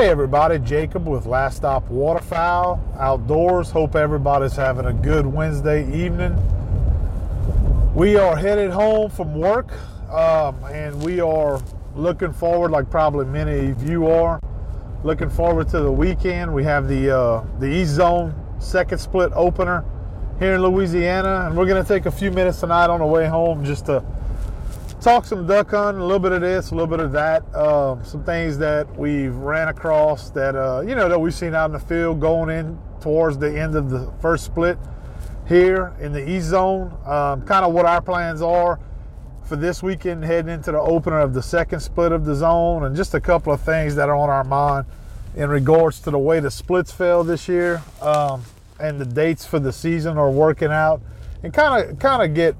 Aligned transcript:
Hey 0.00 0.08
everybody, 0.08 0.58
Jacob 0.58 1.06
with 1.06 1.26
Last 1.26 1.58
Stop 1.58 1.86
Waterfowl 1.90 2.82
Outdoors. 2.98 3.70
Hope 3.70 3.94
everybody's 3.94 4.56
having 4.56 4.86
a 4.86 4.94
good 4.94 5.26
Wednesday 5.26 5.82
evening. 5.92 6.34
We 7.94 8.16
are 8.16 8.34
headed 8.34 8.70
home 8.70 9.10
from 9.10 9.34
work 9.34 9.70
um, 10.10 10.56
and 10.64 11.02
we 11.02 11.20
are 11.20 11.60
looking 11.94 12.32
forward, 12.32 12.70
like 12.70 12.88
probably 12.88 13.26
many 13.26 13.72
of 13.72 13.86
you 13.86 14.06
are, 14.06 14.40
looking 15.04 15.28
forward 15.28 15.68
to 15.68 15.80
the 15.80 15.92
weekend. 15.92 16.54
We 16.54 16.64
have 16.64 16.88
the, 16.88 17.14
uh, 17.14 17.44
the 17.58 17.66
East 17.66 17.90
Zone 17.90 18.34
second 18.58 18.96
split 18.96 19.30
opener 19.34 19.84
here 20.38 20.54
in 20.54 20.62
Louisiana, 20.62 21.44
and 21.44 21.54
we're 21.54 21.66
going 21.66 21.82
to 21.82 21.86
take 21.86 22.06
a 22.06 22.10
few 22.10 22.30
minutes 22.30 22.60
tonight 22.60 22.88
on 22.88 23.00
the 23.00 23.06
way 23.06 23.26
home 23.26 23.66
just 23.66 23.84
to 23.84 24.02
talk 25.00 25.24
some 25.24 25.46
duck 25.46 25.70
hunting, 25.70 26.00
a 26.00 26.04
little 26.04 26.18
bit 26.18 26.32
of 26.32 26.42
this, 26.42 26.70
a 26.70 26.74
little 26.74 26.86
bit 26.86 27.00
of 27.00 27.12
that, 27.12 27.42
um, 27.54 28.04
some 28.04 28.22
things 28.22 28.58
that 28.58 28.94
we've 28.96 29.34
ran 29.34 29.68
across 29.68 30.30
that 30.30 30.54
uh, 30.54 30.82
you 30.86 30.94
know 30.94 31.08
that 31.08 31.18
we've 31.18 31.34
seen 31.34 31.54
out 31.54 31.66
in 31.66 31.72
the 31.72 31.80
field 31.80 32.20
going 32.20 32.50
in 32.50 32.78
towards 33.00 33.38
the 33.38 33.58
end 33.58 33.74
of 33.74 33.88
the 33.88 34.12
first 34.20 34.44
split 34.44 34.78
here 35.48 35.94
in 36.00 36.12
the 36.12 36.30
east 36.30 36.46
zone. 36.46 36.92
Um, 37.06 37.42
kind 37.42 37.64
of 37.64 37.72
what 37.72 37.86
our 37.86 38.02
plans 38.02 38.42
are 38.42 38.78
for 39.42 39.56
this 39.56 39.82
weekend, 39.82 40.22
heading 40.22 40.52
into 40.52 40.70
the 40.70 40.80
opener 40.80 41.18
of 41.18 41.34
the 41.34 41.42
second 41.42 41.80
split 41.80 42.12
of 42.12 42.24
the 42.24 42.34
zone, 42.34 42.84
and 42.84 42.94
just 42.94 43.14
a 43.14 43.20
couple 43.20 43.52
of 43.52 43.60
things 43.60 43.94
that 43.96 44.08
are 44.08 44.16
on 44.16 44.28
our 44.28 44.44
mind 44.44 44.86
in 45.34 45.48
regards 45.48 46.00
to 46.00 46.10
the 46.10 46.18
way 46.18 46.40
the 46.40 46.50
splits 46.50 46.92
fell 46.92 47.24
this 47.24 47.48
year 47.48 47.82
um, 48.02 48.42
and 48.78 49.00
the 49.00 49.06
dates 49.06 49.46
for 49.46 49.58
the 49.58 49.72
season 49.72 50.18
are 50.18 50.30
working 50.30 50.70
out, 50.70 51.00
and 51.42 51.54
kind 51.54 51.90
of 51.90 51.98
kind 51.98 52.22
of 52.22 52.34
get 52.34 52.54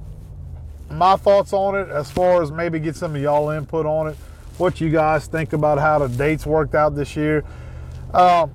my 0.90 1.16
thoughts 1.16 1.52
on 1.52 1.74
it 1.76 1.88
as 1.88 2.10
far 2.10 2.42
as 2.42 2.50
maybe 2.50 2.78
get 2.80 2.96
some 2.96 3.14
of 3.14 3.22
y'all 3.22 3.50
input 3.50 3.86
on 3.86 4.08
it. 4.08 4.16
What 4.58 4.80
you 4.80 4.90
guys 4.90 5.26
think 5.26 5.52
about 5.52 5.78
how 5.78 5.98
the 6.00 6.08
dates 6.08 6.44
worked 6.44 6.74
out 6.74 6.94
this 6.94 7.16
year. 7.16 7.44
Um, 8.12 8.52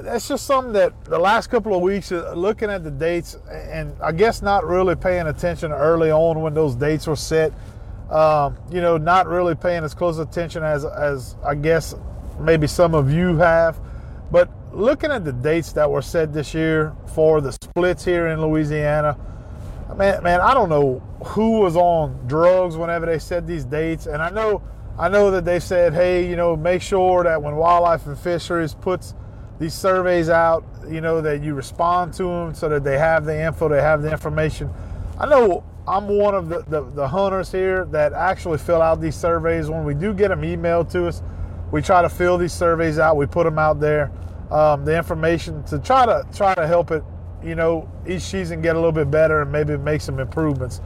that's 0.00 0.28
just 0.28 0.46
something 0.46 0.72
that 0.72 1.04
the 1.04 1.18
last 1.18 1.48
couple 1.48 1.74
of 1.74 1.82
weeks, 1.82 2.10
uh, 2.12 2.32
looking 2.34 2.70
at 2.70 2.84
the 2.84 2.90
dates, 2.90 3.36
and 3.50 3.94
I 4.02 4.12
guess 4.12 4.42
not 4.42 4.66
really 4.66 4.96
paying 4.96 5.26
attention 5.26 5.72
early 5.72 6.10
on 6.10 6.40
when 6.40 6.54
those 6.54 6.74
dates 6.74 7.06
were 7.06 7.16
set. 7.16 7.52
Um, 8.10 8.56
you 8.70 8.80
know, 8.80 8.96
not 8.96 9.26
really 9.26 9.54
paying 9.54 9.82
as 9.82 9.94
close 9.94 10.18
attention 10.18 10.62
as 10.62 10.84
as 10.84 11.36
I 11.44 11.54
guess 11.54 11.94
maybe 12.38 12.66
some 12.66 12.94
of 12.94 13.10
you 13.10 13.36
have. 13.36 13.78
But 14.30 14.50
looking 14.72 15.10
at 15.10 15.24
the 15.24 15.32
dates 15.32 15.72
that 15.72 15.90
were 15.90 16.02
set 16.02 16.32
this 16.32 16.54
year 16.54 16.94
for 17.14 17.40
the 17.40 17.52
splits 17.52 18.04
here 18.04 18.28
in 18.28 18.40
Louisiana, 18.40 19.16
man, 19.92 20.22
man, 20.22 20.40
I 20.40 20.54
don't 20.54 20.68
know 20.68 21.00
who 21.24 21.60
was 21.60 21.76
on 21.76 22.26
drugs 22.26 22.76
whenever 22.76 23.06
they 23.06 23.18
said 23.18 23.46
these 23.46 23.64
dates, 23.64 24.06
and 24.06 24.22
I 24.22 24.30
know, 24.30 24.62
I 24.98 25.08
know 25.08 25.30
that 25.32 25.44
they 25.44 25.60
said, 25.60 25.92
hey, 25.92 26.28
you 26.28 26.36
know, 26.36 26.56
make 26.56 26.80
sure 26.80 27.24
that 27.24 27.42
when 27.42 27.56
Wildlife 27.56 28.06
and 28.06 28.18
Fisheries 28.18 28.74
puts 28.74 29.14
these 29.58 29.74
surveys 29.74 30.28
out, 30.28 30.64
you 30.88 31.00
know, 31.00 31.20
that 31.20 31.42
you 31.42 31.54
respond 31.54 32.14
to 32.14 32.24
them 32.24 32.54
so 32.54 32.68
that 32.68 32.84
they 32.84 32.98
have 32.98 33.24
the 33.24 33.38
info, 33.38 33.68
they 33.68 33.82
have 33.82 34.02
the 34.02 34.10
information. 34.10 34.70
I 35.18 35.26
know 35.26 35.64
I'm 35.86 36.08
one 36.08 36.34
of 36.34 36.48
the, 36.48 36.62
the, 36.62 36.82
the 36.82 37.08
hunters 37.08 37.52
here 37.52 37.84
that 37.86 38.12
actually 38.12 38.58
fill 38.58 38.80
out 38.80 39.00
these 39.00 39.14
surveys. 39.14 39.68
When 39.68 39.84
we 39.84 39.94
do 39.94 40.14
get 40.14 40.28
them 40.28 40.42
emailed 40.42 40.90
to 40.92 41.06
us, 41.06 41.22
we 41.70 41.82
try 41.82 42.02
to 42.02 42.08
fill 42.08 42.38
these 42.38 42.52
surveys 42.52 42.98
out. 42.98 43.16
We 43.16 43.26
put 43.26 43.44
them 43.44 43.58
out 43.58 43.80
there, 43.80 44.10
um, 44.50 44.84
the 44.84 44.96
information 44.96 45.62
to 45.64 45.78
try 45.78 46.06
to 46.06 46.26
try 46.34 46.54
to 46.54 46.66
help 46.66 46.90
it 46.90 47.02
you 47.44 47.54
know, 47.54 47.88
each 48.06 48.22
season 48.22 48.62
get 48.62 48.74
a 48.74 48.78
little 48.78 48.92
bit 48.92 49.10
better 49.10 49.42
and 49.42 49.52
maybe 49.52 49.76
make 49.76 50.00
some 50.00 50.18
improvements. 50.18 50.80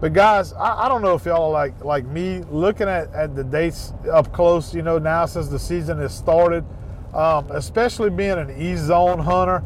But 0.00 0.12
guys, 0.12 0.52
I, 0.52 0.84
I, 0.84 0.88
don't 0.88 1.02
know 1.02 1.14
if 1.14 1.24
y'all 1.24 1.50
like 1.50 1.84
like 1.84 2.04
me 2.06 2.42
looking 2.50 2.88
at, 2.88 3.12
at 3.12 3.34
the 3.34 3.42
dates 3.42 3.92
up 4.10 4.32
close, 4.32 4.72
you 4.72 4.82
know, 4.82 4.98
now 4.98 5.26
since 5.26 5.48
the 5.48 5.58
season 5.58 5.98
has 5.98 6.16
started, 6.16 6.64
um, 7.12 7.50
especially 7.50 8.10
being 8.10 8.38
an 8.38 8.50
E 8.60 8.76
zone 8.76 9.18
hunter. 9.18 9.58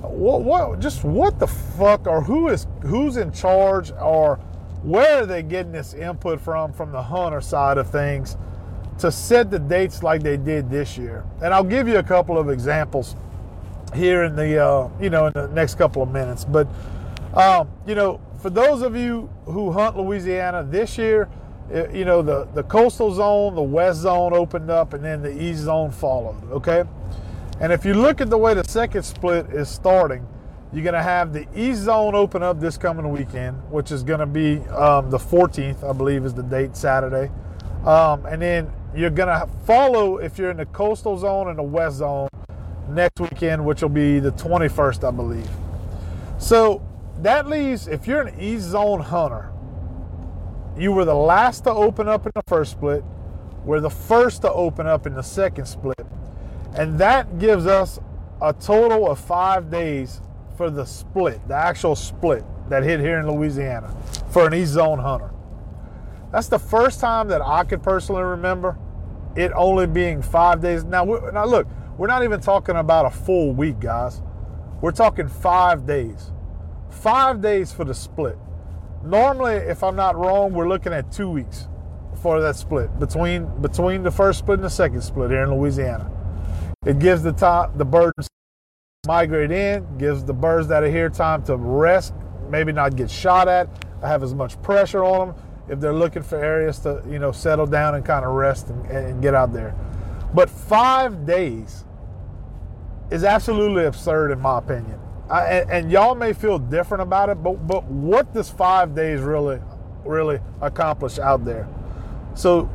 What, 0.00 0.42
what 0.42 0.80
just 0.80 1.04
what 1.04 1.38
the 1.38 1.46
fuck 1.46 2.06
or 2.06 2.22
who 2.22 2.48
is 2.48 2.66
who's 2.82 3.16
in 3.16 3.32
charge 3.32 3.92
or 3.92 4.36
where 4.82 5.22
are 5.22 5.26
they 5.26 5.42
getting 5.42 5.72
this 5.72 5.94
input 5.94 6.40
from 6.40 6.72
from 6.72 6.92
the 6.92 7.02
hunter 7.02 7.40
side 7.40 7.76
of 7.76 7.90
things 7.90 8.36
to 8.98 9.12
set 9.12 9.50
the 9.50 9.58
dates 9.58 10.02
like 10.02 10.22
they 10.22 10.38
did 10.38 10.70
this 10.70 10.96
year? 10.96 11.24
And 11.42 11.52
I'll 11.52 11.64
give 11.64 11.86
you 11.86 11.98
a 11.98 12.02
couple 12.02 12.38
of 12.38 12.48
examples 12.48 13.14
here 13.94 14.24
in 14.24 14.36
the 14.36 14.64
uh, 14.64 14.88
you 15.00 15.10
know 15.10 15.26
in 15.26 15.32
the 15.32 15.48
next 15.48 15.76
couple 15.76 16.02
of 16.02 16.10
minutes. 16.10 16.44
But 16.44 16.68
um, 17.34 17.68
you 17.86 17.94
know, 17.94 18.20
for 18.40 18.50
those 18.50 18.82
of 18.82 18.96
you 18.96 19.30
who 19.44 19.72
hunt 19.72 19.96
Louisiana 19.96 20.64
this 20.64 20.98
year, 20.98 21.28
eh, 21.72 21.86
you 21.92 22.04
know 22.04 22.22
the 22.22 22.46
the 22.54 22.62
coastal 22.64 23.12
zone, 23.14 23.54
the 23.54 23.62
west 23.62 24.00
zone 24.00 24.32
opened 24.32 24.70
up, 24.70 24.94
and 24.94 25.04
then 25.04 25.22
the 25.22 25.42
east 25.42 25.60
zone 25.60 25.90
followed. 25.90 26.50
Okay, 26.50 26.84
and 27.60 27.72
if 27.72 27.84
you 27.84 27.94
look 27.94 28.20
at 28.20 28.30
the 28.30 28.38
way 28.38 28.54
the 28.54 28.64
second 28.64 29.02
split 29.02 29.46
is 29.46 29.68
starting. 29.68 30.26
You're 30.72 30.82
going 30.82 30.94
to 30.94 31.02
have 31.02 31.32
the 31.32 31.46
East 31.54 31.82
Zone 31.82 32.14
open 32.14 32.42
up 32.42 32.60
this 32.60 32.76
coming 32.76 33.08
weekend, 33.10 33.56
which 33.70 33.92
is 33.92 34.02
going 34.02 34.18
to 34.18 34.26
be 34.26 34.58
um, 34.70 35.10
the 35.10 35.16
14th, 35.16 35.88
I 35.88 35.92
believe, 35.92 36.24
is 36.24 36.34
the 36.34 36.42
date 36.42 36.76
Saturday. 36.76 37.30
Um, 37.86 38.26
and 38.26 38.42
then 38.42 38.70
you're 38.94 39.10
going 39.10 39.28
to 39.28 39.48
follow, 39.64 40.18
if 40.18 40.38
you're 40.38 40.50
in 40.50 40.56
the 40.56 40.66
coastal 40.66 41.16
zone 41.16 41.48
and 41.48 41.58
the 41.58 41.62
west 41.62 41.98
zone, 41.98 42.28
next 42.88 43.20
weekend, 43.20 43.64
which 43.64 43.82
will 43.82 43.88
be 43.88 44.18
the 44.18 44.32
21st, 44.32 45.06
I 45.06 45.10
believe. 45.10 45.48
So 46.38 46.82
that 47.22 47.46
leaves, 47.48 47.88
if 47.88 48.06
you're 48.06 48.22
an 48.22 48.38
E 48.40 48.58
zone 48.58 49.00
hunter, 49.00 49.50
you 50.76 50.92
were 50.92 51.04
the 51.04 51.14
last 51.14 51.64
to 51.64 51.70
open 51.70 52.08
up 52.08 52.26
in 52.26 52.32
the 52.34 52.42
first 52.46 52.72
split, 52.72 53.02
we're 53.64 53.80
the 53.80 53.90
first 53.90 54.42
to 54.42 54.52
open 54.52 54.86
up 54.86 55.06
in 55.06 55.14
the 55.14 55.22
second 55.22 55.66
split. 55.66 56.06
And 56.76 56.98
that 56.98 57.38
gives 57.38 57.66
us 57.66 57.98
a 58.40 58.52
total 58.52 59.10
of 59.10 59.18
five 59.18 59.70
days 59.70 60.20
for 60.56 60.70
the 60.70 60.84
split, 60.84 61.46
the 61.48 61.54
actual 61.54 61.96
split 61.96 62.44
that 62.68 62.82
hit 62.82 63.00
here 63.00 63.18
in 63.18 63.30
Louisiana 63.30 63.94
for 64.30 64.46
an 64.46 64.54
E 64.54 64.64
zone 64.64 64.98
hunter. 64.98 65.30
That's 66.32 66.48
the 66.48 66.58
first 66.58 67.00
time 67.00 67.28
that 67.28 67.40
I 67.40 67.64
could 67.64 67.82
personally 67.82 68.22
remember 68.22 68.76
it 69.36 69.52
only 69.54 69.86
being 69.86 70.22
five 70.22 70.60
days. 70.60 70.84
Now, 70.84 71.04
now 71.04 71.44
look, 71.44 71.66
we're 71.98 72.06
not 72.06 72.24
even 72.24 72.40
talking 72.40 72.76
about 72.76 73.06
a 73.06 73.10
full 73.10 73.52
week, 73.52 73.80
guys. 73.80 74.22
We're 74.80 74.92
talking 74.92 75.28
five 75.28 75.86
days. 75.86 76.30
Five 76.90 77.40
days 77.40 77.72
for 77.72 77.84
the 77.84 77.94
split. 77.94 78.38
Normally, 79.02 79.54
if 79.54 79.82
I'm 79.82 79.96
not 79.96 80.16
wrong, 80.16 80.52
we're 80.52 80.68
looking 80.68 80.92
at 80.92 81.10
two 81.10 81.30
weeks 81.30 81.68
for 82.22 82.40
that 82.40 82.56
split 82.56 82.98
between 82.98 83.46
between 83.60 84.02
the 84.02 84.10
first 84.10 84.40
split 84.40 84.58
and 84.58 84.64
the 84.64 84.70
second 84.70 85.02
split 85.02 85.30
here 85.30 85.44
in 85.44 85.54
Louisiana. 85.54 86.10
It 86.84 86.98
gives 86.98 87.22
the 87.22 87.32
top 87.32 87.76
the 87.78 87.84
birds 87.84 88.28
migrate 89.06 89.50
in, 89.50 89.98
gives 89.98 90.24
the 90.24 90.32
birds 90.34 90.68
that 90.68 90.82
are 90.82 90.90
here 90.90 91.08
time 91.08 91.42
to 91.44 91.56
rest, 91.56 92.14
maybe 92.50 92.72
not 92.72 92.96
get 92.96 93.10
shot 93.10 93.48
at, 93.48 93.68
have 94.02 94.22
as 94.22 94.34
much 94.34 94.60
pressure 94.62 95.04
on 95.04 95.28
them 95.28 95.36
if 95.68 95.80
they're 95.80 95.94
looking 95.94 96.22
for 96.22 96.36
areas 96.42 96.78
to 96.80 97.02
you 97.08 97.18
know 97.18 97.32
settle 97.32 97.66
down 97.66 97.94
and 97.94 98.04
kind 98.04 98.24
of 98.24 98.32
rest 98.32 98.68
and, 98.68 98.84
and 98.86 99.22
get 99.22 99.34
out 99.34 99.52
there. 99.52 99.74
But 100.34 100.50
five 100.50 101.24
days 101.24 101.85
is 103.10 103.24
absolutely 103.24 103.84
absurd 103.84 104.30
in 104.30 104.40
my 104.40 104.58
opinion. 104.58 104.98
I, 105.28 105.44
and, 105.44 105.70
and, 105.70 105.92
y'all 105.92 106.14
may 106.14 106.32
feel 106.32 106.58
different 106.58 107.02
about 107.02 107.30
it, 107.30 107.42
but 107.42 107.66
but 107.66 107.84
what 107.84 108.32
does 108.32 108.48
five 108.48 108.94
days 108.94 109.20
really 109.20 109.60
really 110.04 110.38
accomplish 110.60 111.18
out 111.18 111.44
there? 111.44 111.68
So 112.34 112.70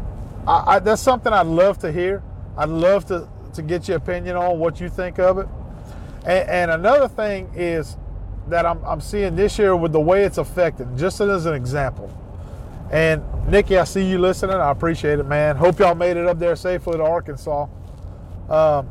I, 0.45 0.75
I, 0.75 0.79
that's 0.79 1.01
something 1.01 1.31
I'd 1.31 1.47
love 1.47 1.77
to 1.79 1.91
hear. 1.91 2.21
I'd 2.57 2.69
love 2.69 3.05
to 3.05 3.27
to 3.53 3.61
get 3.61 3.87
your 3.87 3.97
opinion 3.97 4.35
on 4.35 4.59
what 4.59 4.81
you 4.81 4.89
think 4.89 5.19
of 5.19 5.37
it. 5.37 5.47
And, 6.25 6.49
and 6.49 6.71
another 6.71 7.07
thing 7.07 7.49
is 7.55 7.97
that 8.47 8.65
I'm, 8.65 8.83
I'm 8.83 9.01
seeing 9.01 9.35
this 9.35 9.57
year 9.57 9.75
with 9.75 9.91
the 9.91 9.99
way 9.99 10.23
it's 10.23 10.37
affecting, 10.37 10.97
just 10.97 11.21
as 11.21 11.45
an 11.45 11.53
example. 11.53 12.15
And 12.91 13.23
Nikki, 13.47 13.77
I 13.77 13.85
see 13.85 14.03
you 14.03 14.19
listening. 14.19 14.57
I 14.57 14.71
appreciate 14.71 15.19
it, 15.19 15.25
man. 15.25 15.55
Hope 15.55 15.79
y'all 15.79 15.95
made 15.95 16.17
it 16.17 16.27
up 16.27 16.39
there 16.39 16.55
safely 16.57 16.97
to 16.97 17.03
Arkansas. 17.03 17.67
Um, 18.49 18.89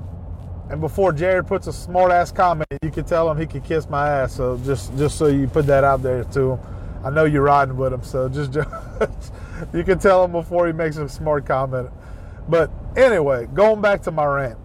and 0.71 0.81
before 0.81 1.13
Jared 1.13 1.49
puts 1.49 1.67
a 1.67 1.73
smart 1.73 2.13
ass 2.13 2.31
comment, 2.31 2.69
you 2.81 2.93
can 2.93 3.05
tell 3.05 3.29
him 3.29 3.37
he 3.37 3.45
can 3.45 3.61
kiss 3.61 3.91
my 3.91 4.09
ass. 4.09 4.35
So 4.35 4.57
just 4.65 4.97
just 4.97 5.19
so 5.19 5.27
you 5.27 5.49
put 5.49 5.67
that 5.67 5.83
out 5.83 6.03
there 6.03 6.23
to 6.25 6.53
him. 6.53 6.61
I 7.05 7.11
know 7.11 7.25
you're 7.25 7.43
riding 7.43 7.77
with 7.77 7.93
him, 7.93 8.05
so 8.05 8.29
just, 8.29 8.53
just 8.53 9.33
you 9.75 9.83
can 9.83 9.99
tell 9.99 10.25
him 10.25 10.33
before 10.33 10.69
he 10.69 10.73
makes 10.73 10.97
a 10.97 11.09
smart 11.09 11.45
comment. 11.45 11.91
But 12.49 12.71
anyway, 12.97 13.47
going 13.53 13.81
back 13.81 14.03
to 14.03 14.11
my 14.11 14.25
rant. 14.25 14.59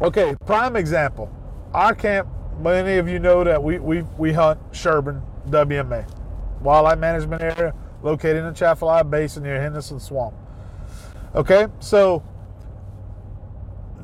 Okay, 0.00 0.36
prime 0.46 0.76
example. 0.76 1.30
Our 1.72 1.94
camp, 1.94 2.28
many 2.60 2.98
of 2.98 3.08
you 3.08 3.18
know 3.18 3.42
that 3.42 3.62
we 3.62 3.78
we, 3.80 4.02
we 4.16 4.32
hunt 4.32 4.60
Sherburne 4.72 5.20
WMA, 5.48 6.06
wildlife 6.60 6.98
management 6.98 7.42
area 7.42 7.74
located 8.04 8.36
in 8.36 8.44
the 8.44 8.50
Atchafalaya 8.50 9.02
Basin 9.02 9.42
near 9.42 9.60
Henderson 9.60 9.98
Swamp. 9.98 10.34
Okay, 11.34 11.66
so 11.80 12.22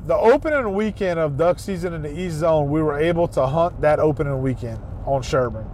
the 0.07 0.15
opening 0.15 0.73
weekend 0.73 1.19
of 1.19 1.37
duck 1.37 1.59
season 1.59 1.93
in 1.93 2.01
the 2.01 2.19
East 2.19 2.37
Zone, 2.37 2.69
we 2.71 2.81
were 2.81 2.97
able 2.97 3.27
to 3.29 3.45
hunt 3.45 3.81
that 3.81 3.99
opening 3.99 4.41
weekend 4.41 4.79
on 5.05 5.21
Sherburne. 5.21 5.69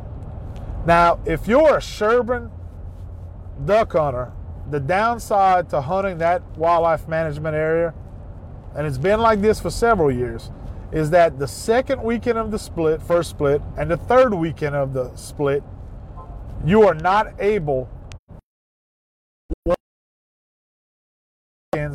Now, 0.85 1.19
if 1.25 1.47
you're 1.47 1.77
a 1.77 1.81
Sherburne 1.81 2.51
duck 3.65 3.93
hunter, 3.93 4.33
the 4.69 4.79
downside 4.79 5.69
to 5.69 5.81
hunting 5.81 6.17
that 6.17 6.41
wildlife 6.57 7.07
management 7.07 7.55
area, 7.55 7.93
and 8.75 8.85
it's 8.85 8.97
been 8.97 9.21
like 9.21 9.41
this 9.41 9.61
for 9.61 9.69
several 9.69 10.11
years, 10.11 10.51
is 10.91 11.09
that 11.09 11.39
the 11.39 11.47
second 11.47 12.01
weekend 12.03 12.37
of 12.37 12.51
the 12.51 12.59
split, 12.59 13.01
first 13.01 13.29
split, 13.29 13.61
and 13.77 13.89
the 13.89 13.97
third 13.97 14.33
weekend 14.33 14.75
of 14.75 14.93
the 14.93 15.13
split, 15.15 15.63
you 16.65 16.83
are 16.83 16.93
not 16.93 17.33
able 17.39 17.89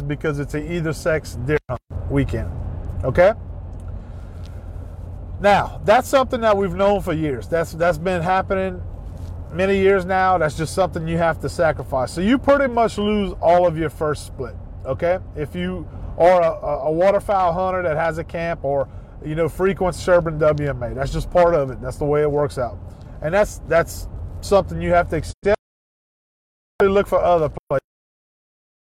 because 0.07 0.39
it's 0.39 0.55
an 0.55 0.71
either 0.71 0.93
sex 0.93 1.37
deer 1.47 1.59
weekend. 2.13 2.51
Okay? 3.03 3.33
Now, 5.41 5.81
that's 5.85 6.09
something 6.09 6.41
that 6.43 6.57
we've 6.57 6.75
known 6.75 7.01
for 7.01 7.13
years. 7.13 7.49
That's 7.49 7.73
that's 7.73 7.99
been 7.99 8.23
happening 8.23 8.81
many 9.53 9.79
years 9.79 10.05
now. 10.05 10.39
That's 10.39 10.57
just 10.57 10.75
something 10.75 11.09
you 11.09 11.19
have 11.19 11.41
to 11.41 11.49
sacrifice. 11.49 12.13
So 12.13 12.21
you 12.21 12.39
pretty 12.39 12.73
much 12.73 12.97
lose 12.97 13.35
all 13.41 13.67
of 13.67 13.77
your 13.77 13.91
first 13.91 14.27
split. 14.27 14.55
Okay? 14.87 15.19
If 15.35 15.57
you 15.57 15.89
are 16.17 16.43
a, 16.43 16.87
a 16.87 16.93
waterfowl 16.93 17.53
hunter 17.53 17.83
that 17.83 17.97
has 17.97 18.19
a 18.19 18.25
camp 18.25 18.65
or 18.65 18.89
you 19.25 19.35
know 19.35 19.49
frequent 19.49 19.97
Sherburne 19.97 20.39
WMA, 20.39 20.95
that's 20.95 21.13
just 21.13 21.31
part 21.31 21.55
of 21.55 21.71
it. 21.71 21.81
That's 21.81 21.97
the 21.97 22.05
way 22.05 22.23
it 22.23 22.31
works 22.31 22.59
out, 22.59 22.79
and 23.21 23.33
that's 23.33 23.61
that's 23.69 24.09
something 24.41 24.81
you 24.81 24.91
have 24.91 25.09
to 25.11 25.17
accept. 25.17 25.57
Look 26.83 27.07
for 27.07 27.21
other 27.21 27.49
places. 27.69 27.87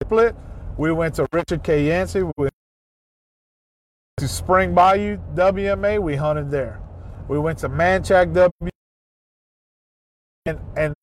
Split. 0.02 0.36
We 0.76 0.92
went 0.92 1.14
to 1.16 1.26
Richard 1.32 1.64
K. 1.64 1.88
Yancey. 1.88 2.22
We 2.36 2.48
to 4.18 4.28
Spring 4.28 4.74
Bayou 4.74 5.18
WMA. 5.34 6.00
We 6.00 6.16
hunted 6.16 6.50
there. 6.50 6.80
We 7.28 7.38
went 7.38 7.58
to 7.58 7.68
Manchac 7.68 8.32
W. 8.34 8.70
And, 10.46 10.60
and 10.76 10.94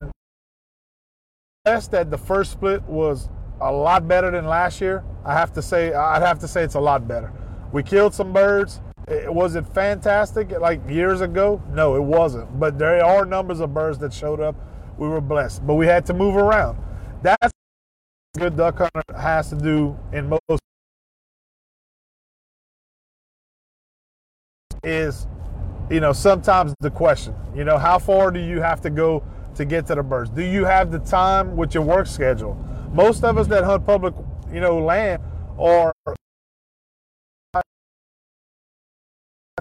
that 1.63 2.11
the 2.11 2.17
first 2.17 2.51
split 2.51 2.83
was 2.83 3.29
a 3.61 3.71
lot 3.71 4.07
better 4.07 4.31
than 4.31 4.45
last 4.45 4.81
year. 4.81 5.03
I 5.23 5.33
have 5.33 5.53
to 5.53 5.61
say, 5.61 5.93
I'd 5.93 6.21
have 6.21 6.39
to 6.39 6.47
say 6.47 6.63
it's 6.63 6.75
a 6.75 6.79
lot 6.79 7.07
better. 7.07 7.31
We 7.71 7.83
killed 7.83 8.13
some 8.13 8.33
birds. 8.33 8.81
It, 9.07 9.33
was 9.33 9.55
it 9.55 9.65
fantastic 9.67 10.51
like 10.51 10.87
years 10.89 11.21
ago? 11.21 11.61
No, 11.71 11.95
it 11.95 12.03
wasn't. 12.03 12.59
But 12.59 12.77
there 12.77 13.03
are 13.03 13.25
numbers 13.25 13.59
of 13.59 13.73
birds 13.73 13.97
that 13.99 14.13
showed 14.13 14.39
up. 14.39 14.55
We 14.97 15.07
were 15.07 15.21
blessed, 15.21 15.65
but 15.65 15.75
we 15.75 15.87
had 15.87 16.05
to 16.07 16.13
move 16.13 16.35
around. 16.35 16.77
That's 17.21 17.51
good 18.37 18.57
duck 18.57 18.77
hunter 18.77 19.01
has 19.17 19.49
to 19.49 19.55
do 19.55 19.97
in 20.11 20.29
most 20.29 20.61
is, 24.85 25.27
you 25.89 25.99
know, 25.99 26.13
sometimes 26.13 26.73
the 26.79 26.91
question, 26.91 27.35
you 27.55 27.63
know, 27.63 27.77
how 27.77 27.99
far 27.99 28.31
do 28.31 28.39
you 28.39 28.61
have 28.61 28.81
to 28.81 28.89
go 28.89 29.23
to 29.55 29.65
get 29.65 29.87
to 29.87 29.95
the 29.95 30.03
birds? 30.03 30.29
Do 30.29 30.43
you 30.43 30.65
have 30.65 30.91
the 30.91 30.99
time 30.99 31.55
with 31.55 31.73
your 31.73 31.83
work 31.83 32.07
schedule? 32.07 32.55
Most 32.93 33.23
of 33.23 33.37
us 33.37 33.47
that 33.47 33.63
hunt 33.63 33.85
public, 33.85 34.13
you 34.51 34.59
know, 34.59 34.79
land 34.79 35.21
are 35.59 35.93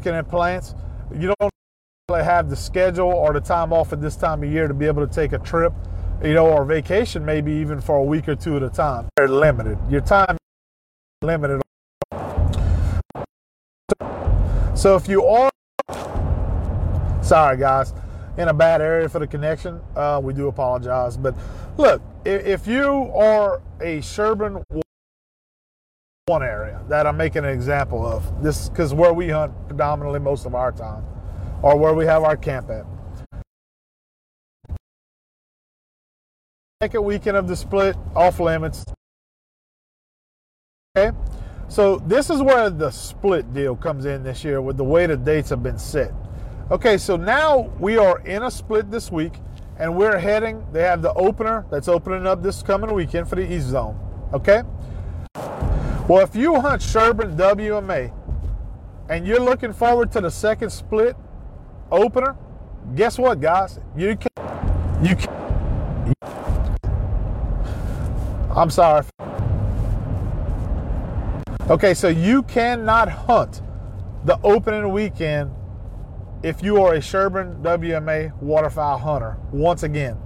in 0.04 0.24
plants. 0.26 0.74
You 1.14 1.34
don't 1.40 1.52
have 2.10 2.50
the 2.50 2.56
schedule 2.56 3.08
or 3.08 3.32
the 3.32 3.40
time 3.40 3.72
off 3.72 3.92
at 3.92 4.00
this 4.00 4.16
time 4.16 4.42
of 4.42 4.50
year 4.50 4.68
to 4.68 4.74
be 4.74 4.86
able 4.86 5.06
to 5.06 5.12
take 5.12 5.32
a 5.32 5.38
trip, 5.38 5.72
you 6.22 6.34
know, 6.34 6.46
or 6.46 6.64
vacation 6.64 7.24
maybe 7.24 7.52
even 7.52 7.80
for 7.80 7.96
a 7.96 8.02
week 8.02 8.28
or 8.28 8.34
two 8.34 8.56
at 8.56 8.62
a 8.62 8.68
time. 8.68 9.08
They're 9.16 9.28
limited. 9.28 9.78
Your 9.88 10.02
time 10.02 10.36
limited. 11.22 11.62
So 14.74 14.96
if 14.96 15.08
you 15.08 15.24
are, 15.24 15.50
sorry 17.22 17.56
guys, 17.56 17.94
in 18.36 18.48
a 18.48 18.54
bad 18.54 18.80
area 18.80 19.08
for 19.08 19.20
the 19.20 19.26
connection, 19.26 19.80
uh, 19.94 20.20
we 20.22 20.32
do 20.32 20.48
apologize. 20.48 21.16
But 21.16 21.34
look, 21.76 22.02
if 22.24 22.66
you 22.66 23.10
are 23.14 23.62
a 23.80 24.00
Sherburne 24.00 24.62
one 26.26 26.42
area 26.42 26.80
that 26.88 27.06
I'm 27.06 27.18
making 27.18 27.44
an 27.44 27.50
example 27.50 28.06
of. 28.06 28.42
This 28.42 28.70
because 28.70 28.94
where 28.94 29.12
we 29.12 29.28
hunt 29.28 29.52
predominantly 29.68 30.20
most 30.20 30.46
of 30.46 30.54
our 30.54 30.72
time, 30.72 31.04
or 31.60 31.76
where 31.76 31.92
we 31.92 32.06
have 32.06 32.22
our 32.22 32.34
camp 32.34 32.70
at. 32.70 32.86
Second 36.82 37.04
weekend 37.04 37.36
of 37.36 37.46
the 37.46 37.54
split, 37.54 37.94
off 38.16 38.40
limits. 38.40 38.86
Okay, 40.96 41.14
so 41.68 41.96
this 42.06 42.30
is 42.30 42.42
where 42.42 42.70
the 42.70 42.90
split 42.90 43.52
deal 43.54 43.76
comes 43.76 44.04
in 44.04 44.22
this 44.22 44.44
year 44.44 44.60
with 44.60 44.76
the 44.76 44.84
way 44.84 45.06
the 45.06 45.16
dates 45.16 45.50
have 45.50 45.62
been 45.62 45.78
set. 45.78 46.12
Okay, 46.70 46.96
so 46.96 47.16
now 47.16 47.70
we 47.78 47.98
are 47.98 48.20
in 48.20 48.44
a 48.44 48.50
split 48.50 48.90
this 48.90 49.10
week, 49.12 49.34
and 49.78 49.94
we're 49.94 50.18
heading. 50.18 50.64
They 50.72 50.82
have 50.82 51.02
the 51.02 51.12
opener 51.14 51.66
that's 51.70 51.88
opening 51.88 52.26
up 52.26 52.42
this 52.42 52.62
coming 52.62 52.92
weekend 52.94 53.28
for 53.28 53.36
the 53.36 53.52
East 53.52 53.68
Zone. 53.68 53.98
Okay. 54.32 54.62
Well, 56.08 56.20
if 56.20 56.36
you 56.36 56.60
hunt 56.60 56.82
Sherburne 56.82 57.36
WMA 57.36 58.12
and 59.08 59.26
you're 59.26 59.40
looking 59.40 59.72
forward 59.72 60.12
to 60.12 60.20
the 60.20 60.30
second 60.30 60.70
split 60.70 61.16
opener, 61.90 62.36
guess 62.94 63.18
what, 63.18 63.40
guys? 63.40 63.80
You 63.96 64.16
can. 64.16 65.04
You 65.04 65.16
can. 65.16 66.14
I'm 68.54 68.70
sorry. 68.70 69.04
Okay, 71.70 71.94
so 71.94 72.08
you 72.08 72.42
cannot 72.42 73.08
hunt 73.08 73.62
the 74.26 74.38
opening 74.44 74.92
weekend 74.92 75.50
if 76.42 76.62
you 76.62 76.82
are 76.82 76.92
a 76.92 77.00
Sherburne 77.00 77.62
WMA 77.62 78.36
waterfowl 78.42 78.98
hunter. 78.98 79.38
Once 79.50 79.82
again, 79.82 80.18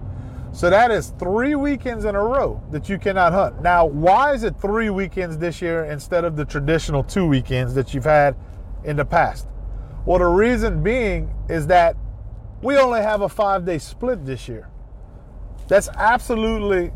so 0.53 0.69
that 0.69 0.91
is 0.91 1.13
three 1.21 1.55
weekends 1.55 2.07
in 2.07 2.17
a 2.17 2.21
row 2.21 2.61
that 2.73 2.89
you 2.89 2.99
cannot 2.99 3.33
hunt. 3.33 3.63
Now, 3.63 3.87
why 3.87 4.35
is 4.35 4.43
it 4.43 4.61
three 4.61 4.91
weekends 4.91 5.39
this 5.39 5.63
year 5.63 5.85
instead 5.85 6.25
of 6.25 6.35
the 6.35 6.45
traditional 6.45 7.05
two 7.05 7.25
weekends 7.25 7.73
that 7.75 7.95
you've 7.95 8.03
had 8.03 8.35
in 8.83 8.97
the 8.97 9.05
past? 9.05 9.47
Well, 10.07 10.19
the 10.19 10.27
reason 10.27 10.83
being 10.83 11.33
is 11.49 11.69
that 11.69 11.97
we 12.63 12.77
only 12.79 13.01
have 13.01 13.21
a 13.21 13.29
five 13.29 13.65
day 13.65 13.79
split 13.79 14.27
this 14.27 14.49
year. 14.49 14.69
That's 15.69 15.89
absolutely 15.91 16.91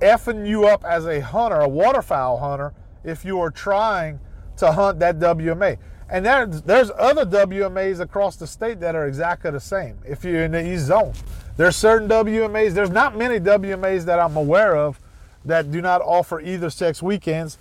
effing 0.00 0.48
you 0.48 0.64
up 0.64 0.86
as 0.86 1.04
a 1.04 1.20
hunter, 1.20 1.60
a 1.60 1.68
waterfowl 1.68 2.38
hunter, 2.38 2.72
if 3.04 3.24
you 3.24 3.40
are 3.40 3.50
trying 3.50 4.20
to 4.56 4.72
hunt 4.72 4.98
that 5.00 5.18
WMA. 5.18 5.78
And 6.08 6.26
there's, 6.26 6.62
there's 6.62 6.90
other 6.98 7.24
WMAs 7.24 8.00
across 8.00 8.36
the 8.36 8.46
state 8.46 8.80
that 8.80 8.94
are 8.96 9.06
exactly 9.06 9.50
the 9.50 9.60
same 9.60 9.98
if 10.04 10.24
you're 10.24 10.44
in 10.44 10.52
the 10.52 10.72
East 10.72 10.86
Zone. 10.86 11.12
There's 11.56 11.76
certain 11.76 12.08
WMAs, 12.08 12.72
there's 12.72 12.90
not 12.90 13.16
many 13.16 13.38
WMAs 13.38 14.04
that 14.06 14.18
I'm 14.18 14.36
aware 14.36 14.76
of 14.76 15.00
that 15.44 15.70
do 15.70 15.80
not 15.80 16.02
offer 16.02 16.40
either 16.40 16.68
sex 16.68 17.02
weekends. 17.02 17.58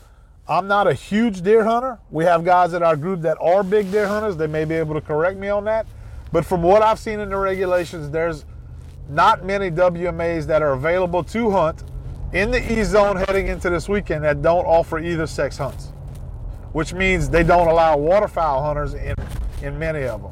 I'm 0.48 0.68
not 0.68 0.88
a 0.88 0.94
huge 0.94 1.42
deer 1.42 1.64
hunter. 1.64 2.00
We 2.10 2.26
have 2.26 2.44
guys 2.44 2.74
in 2.74 2.82
our 2.82 2.96
group 2.96 3.22
that 3.22 3.38
are 3.40 3.62
big 3.62 3.92
deer 3.92 4.08
hunters. 4.08 4.36
They 4.36 4.48
may 4.48 4.66
be 4.66 4.76
able 4.76 4.96
to 4.96 5.02
correct 5.02 5.38
me 5.38 5.50
on 5.50 5.64
that. 5.66 5.86
But 6.32 6.44
from 6.44 6.64
what 6.64 6.82
I've 6.82 7.00
seen 7.00 7.20
in 7.20 7.30
the 7.30 7.38
regulations, 7.38 8.10
there's 8.10 8.46
not 9.10 9.46
many 9.46 9.70
WMAs 9.70 10.46
that 10.48 10.62
are 10.62 10.72
available 10.72 11.24
to 11.26 11.52
hunt 11.52 11.84
in 12.34 12.52
the 12.52 12.80
E 12.80 12.84
zone 12.84 13.16
heading 13.16 13.48
into 13.48 13.70
this 13.70 13.90
weekend 13.90 14.24
that 14.24 14.42
don't 14.42 14.66
offer 14.66 15.00
either 15.00 15.26
sex 15.26 15.58
hunts, 15.58 15.88
which 16.74 16.94
means 16.94 17.30
they 17.30 17.44
don't 17.44 17.68
allow 17.68 17.98
waterfowl 17.98 18.64
hunters 18.64 18.94
in, 18.94 19.16
in 19.64 19.80
many 19.80 20.04
of 20.04 20.22
them. 20.22 20.32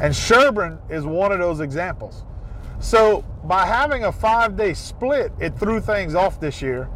And 0.00 0.14
Sherburne 0.14 0.78
is 0.88 1.04
one 1.04 1.30
of 1.30 1.38
those 1.38 1.60
examples. 1.60 2.24
So 2.80 3.24
by 3.44 3.66
having 3.66 4.04
a 4.04 4.12
five 4.12 4.56
day 4.56 4.74
split, 4.74 5.32
it 5.38 5.56
threw 5.58 5.80
things 5.80 6.14
off 6.14 6.40
this 6.40 6.60
year 6.60 6.88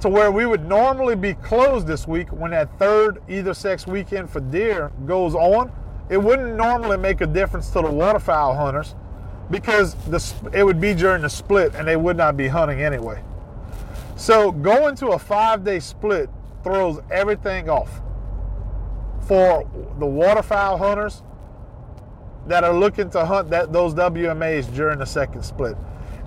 to 0.00 0.08
where 0.08 0.32
we 0.32 0.46
would 0.46 0.66
normally 0.66 1.14
be 1.14 1.34
closed 1.34 1.86
this 1.86 2.06
week 2.06 2.32
when 2.32 2.50
that 2.50 2.78
third 2.78 3.22
either 3.28 3.54
sex 3.54 3.86
weekend 3.86 4.28
for 4.28 4.40
deer 4.40 4.90
goes 5.06 5.34
on. 5.34 5.70
It 6.08 6.18
wouldn't 6.18 6.56
normally 6.56 6.96
make 6.96 7.20
a 7.20 7.26
difference 7.26 7.68
to 7.70 7.82
the 7.82 7.90
waterfowl 7.90 8.56
hunters 8.56 8.94
because 9.50 9.94
the, 10.06 10.50
it 10.52 10.64
would 10.64 10.80
be 10.80 10.94
during 10.94 11.22
the 11.22 11.30
split 11.30 11.74
and 11.74 11.86
they 11.86 11.96
would 11.96 12.16
not 12.16 12.36
be 12.36 12.48
hunting 12.48 12.82
anyway. 12.82 13.22
So 14.20 14.52
going 14.52 14.96
to 14.96 15.08
a 15.08 15.18
five 15.18 15.64
day 15.64 15.80
split 15.80 16.28
throws 16.62 17.00
everything 17.10 17.70
off 17.70 18.02
for 19.26 19.66
the 19.98 20.04
waterfowl 20.04 20.76
hunters 20.76 21.22
that 22.46 22.62
are 22.62 22.74
looking 22.74 23.08
to 23.10 23.24
hunt 23.24 23.48
that 23.48 23.72
those 23.72 23.94
WMAs 23.94 24.74
during 24.74 24.98
the 24.98 25.06
second 25.06 25.42
split. 25.42 25.74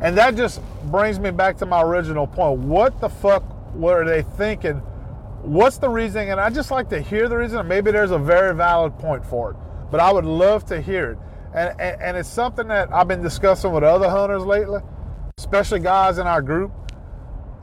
And 0.02 0.18
that 0.18 0.36
just 0.36 0.60
brings 0.86 1.20
me 1.20 1.30
back 1.30 1.56
to 1.58 1.68
my 1.68 1.84
original 1.84 2.26
point. 2.26 2.62
What 2.62 3.00
the 3.00 3.10
fuck 3.10 3.44
were 3.76 4.04
they 4.04 4.24
thinking? 4.24 4.78
What's 5.44 5.78
the 5.78 5.90
reason? 5.90 6.30
And 6.30 6.40
I 6.40 6.50
just 6.50 6.72
like 6.72 6.90
to 6.90 7.00
hear 7.00 7.30
the 7.30 7.38
reason. 7.38 7.68
Maybe 7.68 7.92
there's 7.92 8.10
a 8.10 8.18
very 8.18 8.56
valid 8.56 8.98
point 8.98 9.24
for 9.24 9.52
it, 9.52 9.58
but 9.92 10.00
I 10.00 10.12
would 10.12 10.26
love 10.26 10.66
to 10.66 10.82
hear 10.82 11.12
it. 11.12 11.18
And, 11.54 11.80
and, 11.80 12.02
and 12.02 12.18
it's 12.18 12.28
something 12.28 12.68
that 12.70 12.92
I've 12.92 13.08
been 13.08 13.22
discussing 13.22 13.72
with 13.72 13.84
other 13.84 14.10
hunters 14.10 14.44
lately, 14.44 14.82
especially 15.38 15.82
guys 15.82 16.18
in 16.18 16.26
our 16.26 16.42
group. 16.42 16.72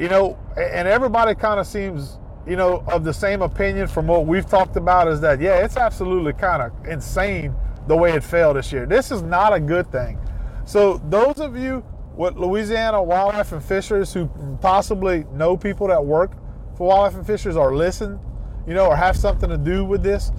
You 0.00 0.08
know, 0.08 0.38
and 0.56 0.88
everybody 0.88 1.34
kind 1.34 1.60
of 1.60 1.66
seems, 1.66 2.18
you 2.46 2.56
know, 2.56 2.82
of 2.88 3.04
the 3.04 3.12
same 3.12 3.42
opinion 3.42 3.86
from 3.86 4.06
what 4.06 4.24
we've 4.24 4.46
talked 4.46 4.76
about 4.76 5.08
is 5.08 5.20
that, 5.20 5.42
yeah, 5.42 5.62
it's 5.62 5.76
absolutely 5.76 6.32
kind 6.32 6.62
of 6.62 6.72
insane 6.86 7.54
the 7.86 7.94
way 7.94 8.14
it 8.14 8.24
fell 8.24 8.54
this 8.54 8.72
year. 8.72 8.86
This 8.86 9.10
is 9.10 9.20
not 9.20 9.52
a 9.52 9.60
good 9.60 9.92
thing. 9.92 10.18
So 10.64 11.02
those 11.10 11.38
of 11.38 11.54
you 11.54 11.84
with 12.14 12.36
Louisiana 12.36 13.02
Wildlife 13.02 13.52
and 13.52 13.62
Fisheries 13.62 14.14
who 14.14 14.26
possibly 14.62 15.24
know 15.34 15.54
people 15.54 15.88
that 15.88 16.02
work 16.02 16.32
for 16.78 16.88
Wildlife 16.88 17.16
and 17.16 17.26
Fisheries 17.26 17.56
or 17.56 17.76
listen, 17.76 18.18
you 18.66 18.72
know, 18.72 18.86
or 18.86 18.96
have 18.96 19.18
something 19.18 19.50
to 19.50 19.58
do 19.58 19.84
with 19.84 20.02
this, 20.02 20.32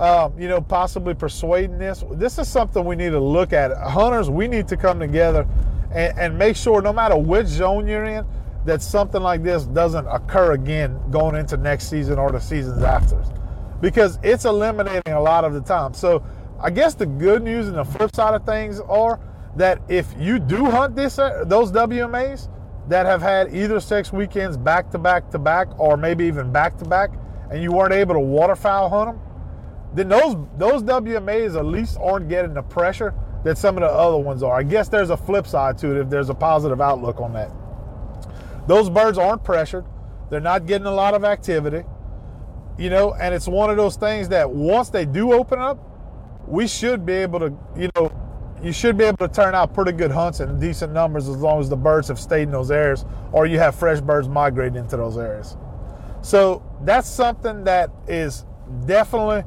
um, 0.00 0.36
you 0.36 0.48
know, 0.48 0.60
possibly 0.60 1.14
persuading 1.14 1.78
this. 1.78 2.02
This 2.14 2.36
is 2.38 2.48
something 2.48 2.84
we 2.84 2.96
need 2.96 3.10
to 3.10 3.20
look 3.20 3.52
at. 3.52 3.76
Hunters, 3.76 4.28
we 4.28 4.48
need 4.48 4.66
to 4.68 4.76
come 4.76 4.98
together 4.98 5.46
and, 5.92 6.18
and 6.18 6.36
make 6.36 6.56
sure, 6.56 6.82
no 6.82 6.92
matter 6.92 7.16
which 7.16 7.46
zone 7.46 7.86
you're 7.86 8.06
in, 8.06 8.26
that 8.64 8.80
something 8.82 9.22
like 9.22 9.42
this 9.42 9.64
doesn't 9.64 10.06
occur 10.06 10.52
again 10.52 10.98
going 11.10 11.36
into 11.36 11.56
next 11.56 11.88
season 11.88 12.18
or 12.18 12.32
the 12.32 12.40
seasons 12.40 12.82
after. 12.82 13.22
Because 13.80 14.18
it's 14.22 14.44
eliminating 14.44 15.12
a 15.12 15.20
lot 15.20 15.44
of 15.44 15.52
the 15.52 15.60
time. 15.60 15.92
So 15.92 16.24
I 16.60 16.70
guess 16.70 16.94
the 16.94 17.06
good 17.06 17.42
news 17.42 17.68
and 17.68 17.76
the 17.76 17.84
flip 17.84 18.14
side 18.14 18.34
of 18.34 18.46
things 18.46 18.80
are 18.80 19.20
that 19.56 19.80
if 19.88 20.14
you 20.18 20.38
do 20.38 20.64
hunt 20.64 20.96
this 20.96 21.18
uh, 21.18 21.44
those 21.46 21.70
WMAs 21.70 22.48
that 22.88 23.06
have 23.06 23.22
had 23.22 23.54
either 23.54 23.80
sex 23.80 24.12
weekends 24.12 24.56
back 24.56 24.90
to 24.90 24.98
back 24.98 25.30
to 25.30 25.38
back 25.38 25.68
or 25.78 25.96
maybe 25.96 26.24
even 26.24 26.50
back 26.50 26.76
to 26.78 26.84
back 26.84 27.10
and 27.50 27.62
you 27.62 27.72
weren't 27.72 27.92
able 27.92 28.14
to 28.14 28.20
waterfowl 28.20 28.88
hunt 28.88 29.10
them, 29.10 29.20
then 29.94 30.08
those 30.08 30.36
those 30.56 30.82
WMAs 30.82 31.56
at 31.56 31.66
least 31.66 31.98
aren't 32.00 32.28
getting 32.28 32.54
the 32.54 32.62
pressure 32.62 33.14
that 33.44 33.58
some 33.58 33.76
of 33.76 33.82
the 33.82 33.88
other 33.88 34.16
ones 34.16 34.42
are. 34.42 34.58
I 34.58 34.62
guess 34.62 34.88
there's 34.88 35.10
a 35.10 35.16
flip 35.16 35.46
side 35.46 35.76
to 35.78 35.94
it 35.94 36.00
if 36.00 36.10
there's 36.10 36.30
a 36.30 36.34
positive 36.34 36.80
outlook 36.80 37.20
on 37.20 37.34
that. 37.34 37.50
Those 38.66 38.88
birds 38.90 39.18
aren't 39.18 39.44
pressured. 39.44 39.84
They're 40.30 40.40
not 40.40 40.66
getting 40.66 40.86
a 40.86 40.94
lot 40.94 41.14
of 41.14 41.24
activity. 41.24 41.84
You 42.78 42.90
know, 42.90 43.14
and 43.14 43.34
it's 43.34 43.46
one 43.46 43.70
of 43.70 43.76
those 43.76 43.96
things 43.96 44.28
that 44.30 44.50
once 44.50 44.90
they 44.90 45.04
do 45.04 45.32
open 45.32 45.60
up, 45.60 45.78
we 46.46 46.66
should 46.66 47.06
be 47.06 47.12
able 47.12 47.38
to, 47.40 47.56
you 47.76 47.88
know, 47.94 48.12
you 48.62 48.72
should 48.72 48.96
be 48.96 49.04
able 49.04 49.18
to 49.18 49.28
turn 49.28 49.54
out 49.54 49.74
pretty 49.74 49.92
good 49.92 50.10
hunts 50.10 50.40
and 50.40 50.60
decent 50.60 50.92
numbers 50.92 51.28
as 51.28 51.36
long 51.36 51.60
as 51.60 51.68
the 51.68 51.76
birds 51.76 52.08
have 52.08 52.18
stayed 52.18 52.44
in 52.44 52.50
those 52.50 52.70
areas 52.70 53.04
or 53.32 53.46
you 53.46 53.58
have 53.58 53.74
fresh 53.74 54.00
birds 54.00 54.28
migrating 54.28 54.76
into 54.76 54.96
those 54.96 55.18
areas. 55.18 55.56
So 56.22 56.62
that's 56.82 57.08
something 57.08 57.64
that 57.64 57.90
is 58.08 58.44
definitely 58.86 59.42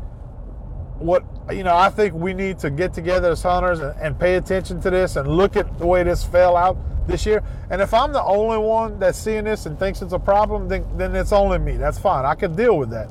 what 0.99 1.23
you 1.51 1.63
know 1.63 1.75
I 1.75 1.89
think 1.89 2.13
we 2.13 2.33
need 2.33 2.59
to 2.59 2.69
get 2.69 2.93
together 2.93 3.31
as 3.31 3.41
hunters 3.43 3.79
and, 3.79 3.99
and 3.99 4.19
pay 4.19 4.35
attention 4.35 4.81
to 4.81 4.89
this 4.89 5.15
and 5.15 5.27
look 5.27 5.55
at 5.55 5.77
the 5.77 5.85
way 5.85 6.03
this 6.03 6.23
fell 6.23 6.55
out 6.55 6.77
this 7.07 7.25
year. 7.25 7.43
And 7.69 7.81
if 7.81 7.93
I'm 7.93 8.11
the 8.11 8.23
only 8.23 8.57
one 8.57 8.99
that's 8.99 9.17
seeing 9.17 9.45
this 9.45 9.65
and 9.65 9.79
thinks 9.79 10.01
it's 10.01 10.13
a 10.13 10.19
problem, 10.19 10.67
then, 10.67 10.85
then 10.97 11.15
it's 11.15 11.31
only 11.31 11.57
me. 11.57 11.77
That's 11.77 11.97
fine. 11.97 12.25
I 12.25 12.35
can 12.35 12.55
deal 12.55 12.77
with 12.77 12.89
that. 12.91 13.09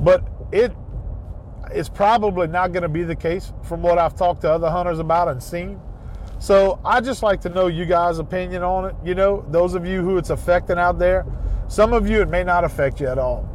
But 0.00 0.24
it 0.52 0.72
is 1.74 1.88
probably 1.88 2.46
not 2.46 2.72
going 2.72 2.82
to 2.82 2.88
be 2.88 3.02
the 3.02 3.16
case 3.16 3.52
from 3.62 3.82
what 3.82 3.98
I've 3.98 4.14
talked 4.14 4.42
to 4.42 4.50
other 4.50 4.70
hunters 4.70 4.98
about 4.98 5.28
and 5.28 5.42
seen. 5.42 5.80
So 6.38 6.80
I 6.84 7.00
just 7.00 7.22
like 7.22 7.40
to 7.42 7.48
know 7.50 7.66
you 7.66 7.84
guys' 7.84 8.18
opinion 8.18 8.62
on 8.62 8.86
it. 8.86 8.96
You 9.04 9.14
know, 9.14 9.44
those 9.48 9.74
of 9.74 9.84
you 9.84 10.00
who 10.00 10.16
it's 10.16 10.30
affecting 10.30 10.78
out 10.78 10.98
there. 10.98 11.26
Some 11.68 11.92
of 11.92 12.08
you 12.08 12.20
it 12.22 12.28
may 12.28 12.42
not 12.42 12.64
affect 12.64 13.00
you 13.00 13.08
at 13.08 13.18
all. 13.18 13.48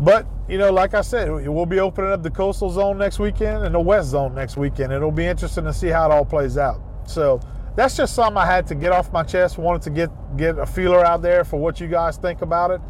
But 0.00 0.26
you 0.48 0.58
know, 0.58 0.72
like 0.72 0.94
I 0.94 1.02
said, 1.02 1.30
we'll 1.30 1.66
be 1.66 1.80
opening 1.80 2.10
up 2.10 2.22
the 2.22 2.30
coastal 2.30 2.70
zone 2.70 2.98
next 2.98 3.18
weekend 3.18 3.64
and 3.64 3.74
the 3.74 3.80
west 3.80 4.08
zone 4.08 4.34
next 4.34 4.56
weekend. 4.56 4.92
It'll 4.92 5.10
be 5.10 5.26
interesting 5.26 5.64
to 5.64 5.72
see 5.72 5.88
how 5.88 6.10
it 6.10 6.12
all 6.12 6.24
plays 6.24 6.58
out. 6.58 6.80
So 7.06 7.40
that's 7.78 7.96
just 7.96 8.12
something 8.12 8.36
I 8.36 8.44
had 8.44 8.66
to 8.66 8.74
get 8.74 8.90
off 8.90 9.12
my 9.12 9.22
chest. 9.22 9.56
Wanted 9.56 9.82
to 9.82 9.90
get 9.90 10.10
get 10.36 10.58
a 10.58 10.66
feeler 10.66 11.04
out 11.04 11.22
there 11.22 11.44
for 11.44 11.60
what 11.60 11.80
you 11.80 11.86
guys 11.86 12.16
think 12.16 12.42
about 12.42 12.72
it, 12.72 12.80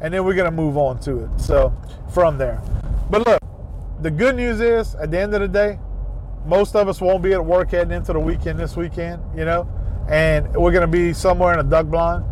and 0.00 0.14
then 0.14 0.24
we're 0.24 0.34
gonna 0.34 0.50
move 0.50 0.78
on 0.78 0.98
to 1.00 1.24
it. 1.24 1.38
So 1.38 1.74
from 2.14 2.38
there, 2.38 2.62
but 3.10 3.26
look, 3.26 3.42
the 4.00 4.10
good 4.10 4.36
news 4.36 4.62
is 4.62 4.94
at 4.94 5.10
the 5.10 5.18
end 5.18 5.34
of 5.34 5.42
the 5.42 5.48
day, 5.48 5.78
most 6.46 6.74
of 6.74 6.88
us 6.88 7.02
won't 7.02 7.22
be 7.22 7.34
at 7.34 7.44
work 7.44 7.72
heading 7.72 7.92
into 7.92 8.14
the 8.14 8.18
weekend 8.18 8.58
this 8.58 8.78
weekend. 8.78 9.22
You 9.36 9.44
know, 9.44 9.68
and 10.08 10.50
we're 10.56 10.72
gonna 10.72 10.86
be 10.86 11.12
somewhere 11.12 11.52
in 11.52 11.60
a 11.60 11.68
duck 11.68 11.88
blind. 11.88 12.24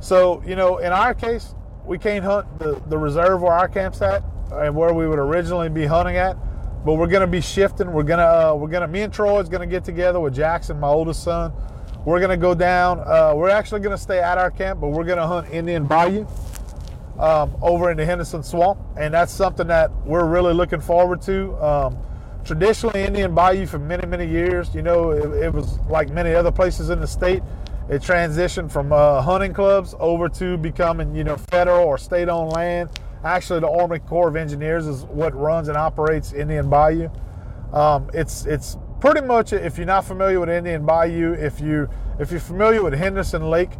So 0.00 0.42
you 0.44 0.56
know, 0.56 0.78
in 0.78 0.92
our 0.92 1.14
case, 1.14 1.54
we 1.86 1.96
can't 1.96 2.22
hunt 2.22 2.58
the, 2.58 2.78
the 2.88 2.98
reserve 2.98 3.40
where 3.40 3.54
our 3.54 3.68
camp's 3.68 4.02
at 4.02 4.22
and 4.52 4.76
where 4.76 4.92
we 4.92 5.08
would 5.08 5.18
originally 5.18 5.70
be 5.70 5.86
hunting 5.86 6.18
at 6.18 6.36
but 6.84 6.94
we're 6.94 7.06
gonna 7.06 7.26
be 7.26 7.40
shifting. 7.40 7.92
We're 7.92 8.02
gonna 8.02 8.22
uh, 8.22 8.54
we're 8.54 8.68
gonna 8.68 8.88
me 8.88 9.02
and 9.02 9.12
Troy 9.12 9.40
is 9.40 9.48
gonna 9.48 9.66
get 9.66 9.84
together 9.84 10.20
with 10.20 10.34
Jackson, 10.34 10.78
my 10.78 10.88
oldest 10.88 11.22
son. 11.22 11.52
We're 12.04 12.20
gonna 12.20 12.36
go 12.36 12.54
down. 12.54 13.00
Uh, 13.00 13.32
we're 13.34 13.48
actually 13.48 13.80
gonna 13.80 13.96
stay 13.96 14.18
at 14.18 14.36
our 14.36 14.50
camp, 14.50 14.80
but 14.80 14.88
we're 14.88 15.04
gonna 15.04 15.26
hunt 15.26 15.50
Indian 15.50 15.86
Bayou 15.86 16.26
um, 17.18 17.56
over 17.62 17.90
in 17.90 17.96
the 17.96 18.04
Henderson 18.04 18.42
Swamp, 18.42 18.78
and 18.98 19.14
that's 19.14 19.32
something 19.32 19.66
that 19.68 19.90
we're 20.04 20.26
really 20.26 20.52
looking 20.52 20.80
forward 20.80 21.22
to. 21.22 21.54
Um, 21.64 21.98
traditionally, 22.44 23.02
Indian 23.02 23.34
Bayou 23.34 23.66
for 23.66 23.78
many 23.78 24.06
many 24.06 24.26
years, 24.26 24.74
you 24.74 24.82
know, 24.82 25.10
it, 25.10 25.44
it, 25.44 25.54
was 25.54 25.78
like 25.88 26.10
many 26.10 26.34
other 26.34 26.52
places 26.52 26.90
in 26.90 27.00
the 27.00 27.06
state. 27.06 27.42
It 27.88 28.02
transitioned 28.02 28.70
from 28.70 28.92
uh, 28.92 29.22
hunting 29.22 29.54
clubs 29.54 29.94
over 29.98 30.28
to 30.30 30.56
becoming, 30.58 31.14
you 31.14 31.24
know, 31.24 31.36
federal 31.36 31.84
or 31.84 31.98
state-owned 31.98 32.52
land 32.52 32.88
Actually, 33.24 33.60
the 33.60 33.70
Army 33.70 33.98
Corps 34.00 34.28
of 34.28 34.36
Engineers 34.36 34.86
is 34.86 35.04
what 35.04 35.34
runs 35.34 35.68
and 35.68 35.76
operates 35.76 36.32
Indian 36.32 36.68
Bayou. 36.68 37.08
Um, 37.72 38.10
it's 38.12 38.44
it's 38.44 38.76
pretty 39.00 39.22
much 39.22 39.52
if 39.52 39.78
you're 39.78 39.86
not 39.86 40.04
familiar 40.04 40.40
with 40.40 40.50
Indian 40.50 40.84
Bayou, 40.84 41.32
if 41.32 41.60
you 41.60 41.88
if 42.18 42.30
you're 42.30 42.40
familiar 42.40 42.82
with 42.82 42.92
Henderson 42.92 43.48
Lake, 43.48 43.70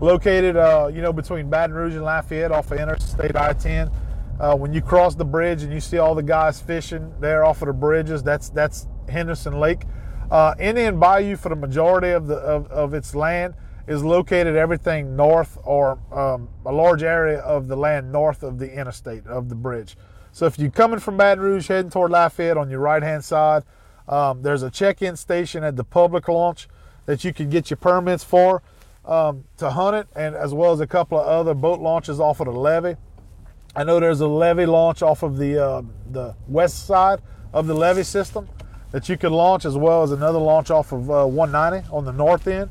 located 0.00 0.56
uh, 0.56 0.90
you 0.92 1.00
know 1.00 1.12
between 1.12 1.48
Baton 1.48 1.74
Rouge 1.74 1.94
and 1.94 2.04
Lafayette 2.04 2.52
off 2.52 2.70
of 2.70 2.78
Interstate 2.78 3.34
I-10. 3.34 3.92
Uh, 4.38 4.56
when 4.56 4.72
you 4.72 4.80
cross 4.80 5.14
the 5.14 5.24
bridge 5.24 5.62
and 5.62 5.72
you 5.72 5.80
see 5.80 5.98
all 5.98 6.14
the 6.14 6.22
guys 6.22 6.60
fishing 6.60 7.12
there 7.20 7.44
off 7.44 7.60
of 7.62 7.68
the 7.68 7.74
bridges, 7.74 8.22
that's 8.22 8.50
that's 8.50 8.86
Henderson 9.08 9.60
Lake. 9.60 9.82
Uh, 10.30 10.54
Indian 10.58 10.98
Bayou, 10.98 11.36
for 11.36 11.48
the 11.48 11.56
majority 11.56 12.10
of 12.10 12.26
the 12.26 12.36
of, 12.36 12.66
of 12.68 12.94
its 12.94 13.14
land, 13.14 13.54
is 13.86 14.04
located 14.04 14.56
everything 14.56 15.16
north 15.16 15.58
or 15.64 15.98
um, 16.12 16.48
a 16.66 16.72
large 16.72 17.02
area 17.02 17.40
of 17.40 17.68
the 17.68 17.76
land 17.76 18.12
north 18.12 18.42
of 18.42 18.58
the 18.58 18.72
interstate 18.72 19.26
of 19.26 19.48
the 19.48 19.54
bridge. 19.54 19.96
So 20.32 20.46
if 20.46 20.58
you're 20.58 20.70
coming 20.70 21.00
from 21.00 21.16
Baton 21.16 21.42
Rouge 21.42 21.68
heading 21.68 21.90
toward 21.90 22.10
Lafayette 22.10 22.56
on 22.56 22.70
your 22.70 22.80
right 22.80 23.02
hand 23.02 23.24
side, 23.24 23.64
um, 24.08 24.42
there's 24.42 24.62
a 24.62 24.70
check-in 24.70 25.16
station 25.16 25.64
at 25.64 25.76
the 25.76 25.84
public 25.84 26.28
launch 26.28 26.68
that 27.06 27.24
you 27.24 27.32
can 27.32 27.48
get 27.48 27.70
your 27.70 27.76
permits 27.76 28.22
for 28.22 28.62
um, 29.04 29.44
to 29.56 29.70
hunt 29.70 29.96
it, 29.96 30.08
and 30.14 30.34
as 30.34 30.52
well 30.54 30.72
as 30.72 30.80
a 30.80 30.86
couple 30.86 31.18
of 31.18 31.26
other 31.26 31.54
boat 31.54 31.80
launches 31.80 32.20
off 32.20 32.40
of 32.40 32.46
the 32.46 32.52
levee. 32.52 32.96
I 33.74 33.84
know 33.84 34.00
there's 34.00 34.20
a 34.20 34.28
levee 34.28 34.66
launch 34.66 35.02
off 35.02 35.22
of 35.22 35.36
the 35.36 35.64
uh, 35.64 35.82
the 36.10 36.34
west 36.48 36.86
side 36.86 37.20
of 37.52 37.66
the 37.66 37.74
levee 37.74 38.02
system 38.02 38.48
that 38.90 39.08
you 39.08 39.16
can 39.16 39.32
launch, 39.32 39.64
as 39.64 39.76
well 39.76 40.02
as 40.02 40.10
another 40.10 40.38
launch 40.38 40.70
off 40.70 40.92
of 40.92 41.10
uh, 41.10 41.24
190 41.24 41.88
on 41.92 42.04
the 42.04 42.12
north 42.12 42.46
end. 42.48 42.70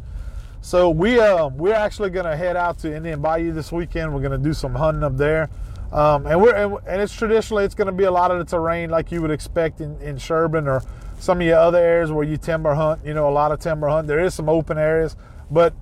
So 0.62 0.90
we 0.90 1.20
uh, 1.20 1.48
we're 1.48 1.74
actually 1.74 2.10
to 2.26 2.36
head 2.36 2.58
out 2.58 2.80
to 2.80 2.94
Indian 2.94 3.22
Bayou 3.22 3.54
this 3.54 3.72
weekend. 3.72 4.14
We're 4.14 4.22
to 4.32 4.38
do 4.38 4.54
some 4.54 4.76
hunting 4.76 5.04
up 5.04 5.16
there, 5.16 5.50
um, 5.94 6.28
and 6.28 6.42
we're 6.42 6.54
and 6.54 7.02
it's 7.02 7.14
traditionally 7.14 7.64
it's 7.64 7.76
to 7.88 7.94
be 7.94 8.04
a 8.04 8.12
lot 8.12 8.30
of 8.30 8.40
the 8.40 8.46
terrain 8.46 8.90
like 8.90 9.12
you 9.12 9.22
would 9.22 9.32
expect 9.32 9.80
in, 9.80 10.00
in 10.02 10.18
Sherburne 10.18 10.68
or 10.68 10.84
some 11.18 11.40
of 11.40 11.48
your 11.48 11.58
other 11.58 11.78
areas 11.78 12.12
where 12.12 12.26
you 12.26 12.38
timber 12.38 12.76
hunt. 12.76 13.06
You 13.06 13.14
know, 13.14 13.30
a 13.30 13.32
lot 13.32 13.52
of 13.52 13.60
timber 13.60 13.88
hunt. 13.88 14.08
There 14.08 14.20
is 14.20 14.34
some 14.34 14.50
open 14.50 14.78
areas, 14.78 15.16
but 15.50 15.74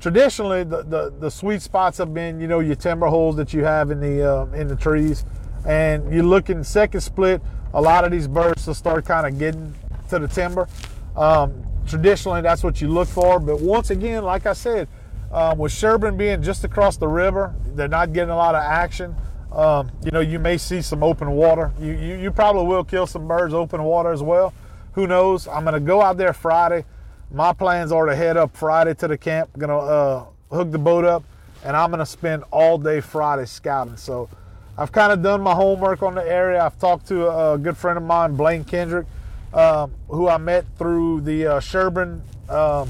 traditionally 0.00 0.64
the, 0.64 0.82
the, 0.82 1.14
the 1.18 1.30
sweet 1.30 1.62
spots 1.62 1.98
have 1.98 2.12
been 2.12 2.40
you 2.40 2.48
know 2.48 2.58
your 2.58 2.76
timber 2.76 3.06
holes 3.06 3.36
that 3.36 3.54
you 3.54 3.64
have 3.64 3.92
in 3.92 4.00
the 4.00 4.28
uh, 4.28 4.46
in 4.46 4.66
the 4.66 4.76
trees, 4.76 5.24
and 5.64 6.12
you 6.12 6.24
look 6.24 6.50
in 6.50 6.64
second 6.64 7.02
split. 7.02 7.40
A 7.72 7.80
lot 7.80 8.04
of 8.04 8.10
these 8.10 8.26
birds 8.26 8.66
will 8.66 8.74
start 8.74 9.04
kind 9.04 9.26
of 9.26 9.38
getting 9.38 9.74
to 10.08 10.18
the 10.18 10.28
timber. 10.28 10.68
Um, 11.16 11.64
traditionally 11.86 12.40
that's 12.40 12.62
what 12.62 12.80
you 12.80 12.88
look 12.88 13.08
for. 13.08 13.38
But 13.38 13.60
once 13.60 13.90
again, 13.90 14.24
like 14.24 14.46
I 14.46 14.52
said, 14.52 14.88
um, 15.32 15.58
with 15.58 15.72
Sherburne 15.72 16.16
being 16.16 16.42
just 16.42 16.64
across 16.64 16.96
the 16.96 17.08
river, 17.08 17.54
they're 17.74 17.88
not 17.88 18.12
getting 18.12 18.30
a 18.30 18.36
lot 18.36 18.54
of 18.54 18.62
action. 18.62 19.16
Um, 19.50 19.90
you 20.04 20.10
know, 20.10 20.20
you 20.20 20.38
may 20.38 20.58
see 20.58 20.82
some 20.82 21.02
open 21.02 21.30
water. 21.32 21.72
You, 21.80 21.92
you, 21.92 22.16
you 22.16 22.30
probably 22.30 22.66
will 22.66 22.84
kill 22.84 23.06
some 23.06 23.26
birds 23.26 23.54
open 23.54 23.82
water 23.82 24.12
as 24.12 24.22
well. 24.22 24.52
Who 24.92 25.06
knows? 25.06 25.48
I'm 25.48 25.64
going 25.64 25.74
to 25.74 25.80
go 25.80 26.02
out 26.02 26.16
there 26.16 26.32
Friday. 26.32 26.84
My 27.30 27.52
plans 27.52 27.90
are 27.90 28.06
to 28.06 28.14
head 28.14 28.36
up 28.36 28.56
Friday 28.56 28.94
to 28.94 29.08
the 29.08 29.18
camp. 29.18 29.50
Going 29.58 29.70
to 29.70 29.76
uh, 29.76 30.26
hook 30.50 30.70
the 30.70 30.78
boat 30.78 31.04
up, 31.04 31.24
and 31.64 31.76
I'm 31.76 31.90
going 31.90 31.98
to 32.00 32.06
spend 32.06 32.44
all 32.50 32.78
day 32.78 33.00
Friday 33.00 33.44
scouting. 33.44 33.96
So 33.96 34.28
I've 34.78 34.92
kind 34.92 35.12
of 35.12 35.22
done 35.22 35.40
my 35.40 35.54
homework 35.54 36.02
on 36.02 36.14
the 36.14 36.24
area. 36.24 36.62
I've 36.62 36.78
talked 36.78 37.06
to 37.08 37.26
a, 37.26 37.54
a 37.54 37.58
good 37.58 37.76
friend 37.76 37.96
of 37.96 38.04
mine, 38.04 38.36
Blaine 38.36 38.64
Kendrick 38.64 39.06
um, 39.54 39.94
who 40.08 40.28
I 40.28 40.36
met 40.36 40.66
through 40.76 41.22
the 41.22 41.46
uh, 41.46 41.60
Sherburne 41.60 42.22
um, 42.48 42.88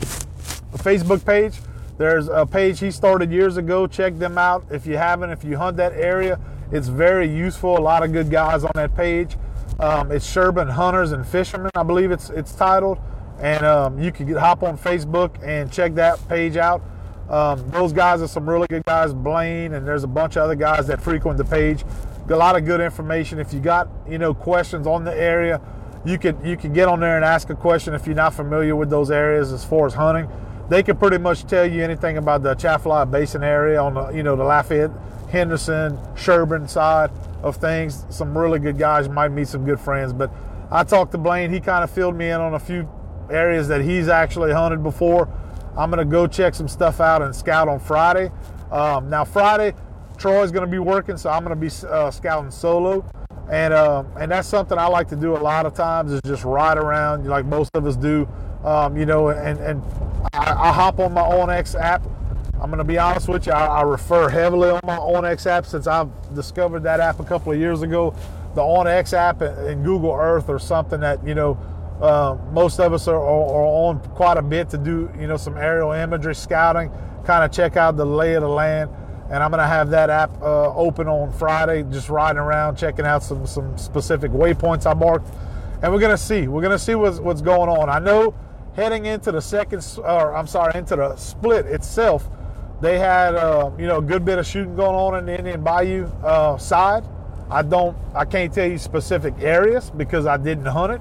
Facebook 0.79 1.25
page. 1.25 1.61
There's 1.99 2.29
a 2.29 2.45
page 2.45 2.81
he 2.81 2.91
started 2.91 3.31
years 3.31 3.57
ago. 3.57 3.87
Check 3.87 4.19
them 4.19 4.37
out 4.37 4.65
if 4.71 4.87
you 4.87 4.97
haven't. 4.97 5.31
If 5.31 5.45
you 5.45 5.57
hunt 5.57 5.77
that 5.77 5.93
area, 5.93 6.41
it's 6.73 6.89
very 6.89 7.33
useful. 7.33 7.79
A 7.79 7.81
lot 7.81 8.03
of 8.03 8.13
good 8.13 8.31
guys 8.31 8.65
on 8.65 8.73
that 8.75 8.97
page. 8.97 9.37
Um, 9.79 10.11
it's 10.11 10.27
Sherburne 10.27 10.71
Hunters 10.71 11.13
and 11.13 11.27
Fishermen, 11.27 11.71
I 11.75 11.83
believe 11.83 12.11
it's 12.11 12.31
it's 12.31 12.55
titled. 12.55 12.99
And 13.41 13.65
um, 13.65 14.01
you 14.01 14.13
can 14.13 14.27
get, 14.27 14.37
hop 14.37 14.63
on 14.63 14.79
Facebook 14.79 15.43
and 15.43 15.71
check 15.73 15.95
that 15.95 16.27
page 16.29 16.57
out. 16.57 16.83
Um, 17.29 17.69
those 17.71 17.93
guys 17.93 18.23
are 18.23 18.29
some 18.29 18.49
really 18.49 18.67
good 18.69 18.85
guys, 18.85 19.13
Blaine, 19.13 19.75
and 19.75 19.87
there's 19.87 20.05
a 20.05 20.09
bunch 20.09 20.37
of 20.37 20.45
other 20.45 20.55
guys 20.55 20.87
that 20.87 21.01
frequent 21.01 21.39
the 21.39 21.45
page. 21.45 21.85
A 22.29 22.37
lot 22.37 22.57
of 22.57 22.65
good 22.65 22.81
information. 22.81 23.39
If 23.39 23.53
you 23.53 23.61
got 23.61 23.89
you 24.09 24.19
know 24.19 24.33
questions 24.33 24.87
on 24.87 25.05
the 25.05 25.15
area, 25.15 25.61
you 26.05 26.19
could 26.19 26.37
you 26.45 26.57
could 26.57 26.75
get 26.75 26.89
on 26.89 27.01
there 27.01 27.17
and 27.17 27.25
ask 27.25 27.51
a 27.51 27.55
question 27.55 27.95
if 27.95 28.07
you're 28.07 28.15
not 28.15 28.35
familiar 28.35 28.77
with 28.77 28.91
those 28.91 29.11
areas 29.11 29.53
as 29.53 29.65
far 29.65 29.87
as 29.87 29.95
hunting. 29.95 30.29
They 30.69 30.83
could 30.83 30.99
pretty 30.99 31.19
much 31.19 31.45
tell 31.45 31.67
you 31.67 31.83
anything 31.83 32.17
about 32.17 32.43
the 32.43 32.51
Atchafalaya 32.51 33.07
Basin 33.07 33.43
area 33.43 33.81
on 33.81 33.95
the 33.95 34.09
you 34.09 34.23
know 34.23 34.37
the 34.37 34.45
Lafayette 34.45 34.91
Henderson, 35.35 35.99
Sherburne 36.15 36.69
side 36.69 37.11
of 37.43 37.57
things. 37.57 38.07
Some 38.09 38.37
really 38.37 38.59
good 38.59 38.79
guys. 38.79 39.09
Might 39.09 39.31
meet 39.31 39.49
some 39.49 39.65
good 39.65 39.81
friends. 39.81 40.13
But 40.13 40.31
I 40.71 40.85
talked 40.85 41.13
to 41.13 41.19
Blaine. 41.19 41.53
He 41.53 41.61
kind 41.61 41.83
of 41.83 41.91
filled 41.91 42.17
me 42.17 42.31
in 42.31 42.41
on 42.41 42.55
a 42.55 42.59
few 42.59 42.89
areas 43.31 43.69
that 43.69 43.81
he's 43.81 44.09
actually 44.09 44.53
hunted 44.53 44.83
before. 44.83 45.29
I'm 45.77 45.91
to 45.99 46.05
go 46.05 46.27
check 46.27 46.55
some 46.55 46.69
stuff 46.69 47.01
out 47.01 47.21
and 47.21 47.35
scout 47.35 47.69
on 47.69 47.81
Friday. 47.81 48.31
Um, 48.71 49.11
now, 49.11 49.25
Friday, 49.25 49.75
Troy's 50.17 50.53
to 50.53 50.71
be 50.71 50.79
working, 50.79 51.17
so 51.17 51.31
I'm 51.31 51.45
to 51.45 51.57
be 51.57 51.71
uh, 51.89 52.11
scouting 52.11 52.51
solo. 52.51 53.05
And, 53.51 53.75
uh, 53.75 54.05
and 54.19 54.31
that's 54.31 54.49
something 54.49 54.79
I 54.79 54.87
like 54.87 55.09
to 55.09 55.17
do 55.17 55.37
a 55.37 55.39
lot 55.39 55.67
of 55.67 55.75
times 55.75 56.13
is 56.13 56.21
just 56.25 56.45
ride 56.45 56.79
around 56.79 57.27
like 57.27 57.45
most 57.45 57.71
of 57.75 57.87
us 57.87 57.97
do, 57.97 58.27
um, 58.65 58.97
you 58.97 59.07
know, 59.07 59.29
and, 59.29 59.59
and 59.61 59.83
I, 60.33 60.69
I 60.69 60.73
hop 60.73 60.99
on 60.99 61.13
my 61.13 61.23
onX 61.23 61.79
app 61.79 62.03
I'm 62.65 62.71
going 62.71 62.79
to 62.79 62.85
be 62.85 62.97
honest 62.97 63.29
with 63.29 63.47
you, 63.47 63.53
I, 63.53 63.67
I, 63.67 63.83
refer 63.83 64.31
heavily 64.31 64.71
on 64.71 64.81
my 64.85 64.97
onX 64.97 65.45
app 65.45 65.67
since 65.67 65.87
I've 65.87 66.09
discovered 66.35 66.83
that 66.85 66.99
app 66.99 67.21
a 67.21 67.25
couple 67.25 67.53
of 67.53 67.59
years 67.59 67.83
ago. 67.83 68.15
The 68.55 68.63
onX 68.63 69.13
app 69.13 69.43
and 69.43 69.85
Google 69.85 70.15
Earth 70.15 70.49
or 70.49 70.59
something 70.59 71.01
that, 71.01 71.23
you 71.27 71.35
know, 71.35 71.59
uh, 72.01 72.39
most 72.53 72.81
of 72.81 72.95
us 72.95 73.07
are, 73.07 73.17
are, 73.21 73.67
on 73.67 73.99
quite 74.15 74.39
a 74.39 74.43
bit 74.43 74.71
to 74.71 74.79
do, 74.79 75.11
you 75.21 75.27
know, 75.27 75.37
some 75.37 75.59
aerial 75.59 75.93
imagery 75.93 76.35
scouting, 76.35 76.91
kind 77.25 77.45
of 77.45 77.53
check 77.53 77.77
out 77.77 77.99
the 77.99 78.07
lay 78.07 78.33
of 78.33 78.43
the 78.43 78.49
land. 78.49 78.91
And 79.31 79.43
I'm 79.43 79.51
to 79.61 79.67
have 79.67 79.91
that 79.91 80.11
app 80.11 80.31
uh, 80.43 80.75
open 80.75 81.09
on 81.09 81.33
Friday, 81.33 81.83
just 81.91 82.09
riding 82.09 82.39
around, 82.39 82.77
checking 82.77 83.07
out 83.07 83.23
some, 83.23 83.47
some 83.47 83.77
specific 83.79 84.31
waypoints 84.31 84.89
I 84.89 84.95
marked. 84.95 85.29
And 85.83 85.93
we're 85.93 86.01
to 86.11 86.19
see. 86.19 86.47
We're 86.47 86.61
to 86.73 86.79
see 86.79 86.95
what's, 86.95 87.21
what's 87.21 87.41
going 87.41 87.69
on. 87.69 87.89
I 87.89 87.99
know 87.99 88.35
heading 88.75 89.07
into 89.07 89.33
the 89.33 89.41
second, 89.41 89.85
or 89.99 90.35
I'm 90.35 90.47
sorry, 90.47 90.79
into 90.79 90.97
the 90.97 91.17
split 91.17 91.67
itself, 91.67 92.29
they 92.81 92.99
had, 92.99 93.35
uh, 93.35 93.71
you 93.79 93.87
know, 93.87 93.99
a 93.99 94.03
good 94.03 94.25
bit 94.25 94.39
of 94.39 94.47
shooting 94.47 94.77
going 94.77 94.95
on 94.95 95.19
in 95.19 95.27
the 95.27 95.39
Indian 95.39 95.63
Bayou 95.63 96.07
uh, 96.23 96.59
side. 96.59 97.05
I 97.51 97.63
don't, 97.63 97.97
I 98.15 98.25
can't 98.25 98.53
tell 98.53 98.69
you 98.69 98.79
specific 98.79 99.35
areas 99.41 99.91
because 99.91 100.27
I 100.27 100.37
didn't 100.37 100.67
hunt 100.67 100.93
it, 100.93 101.01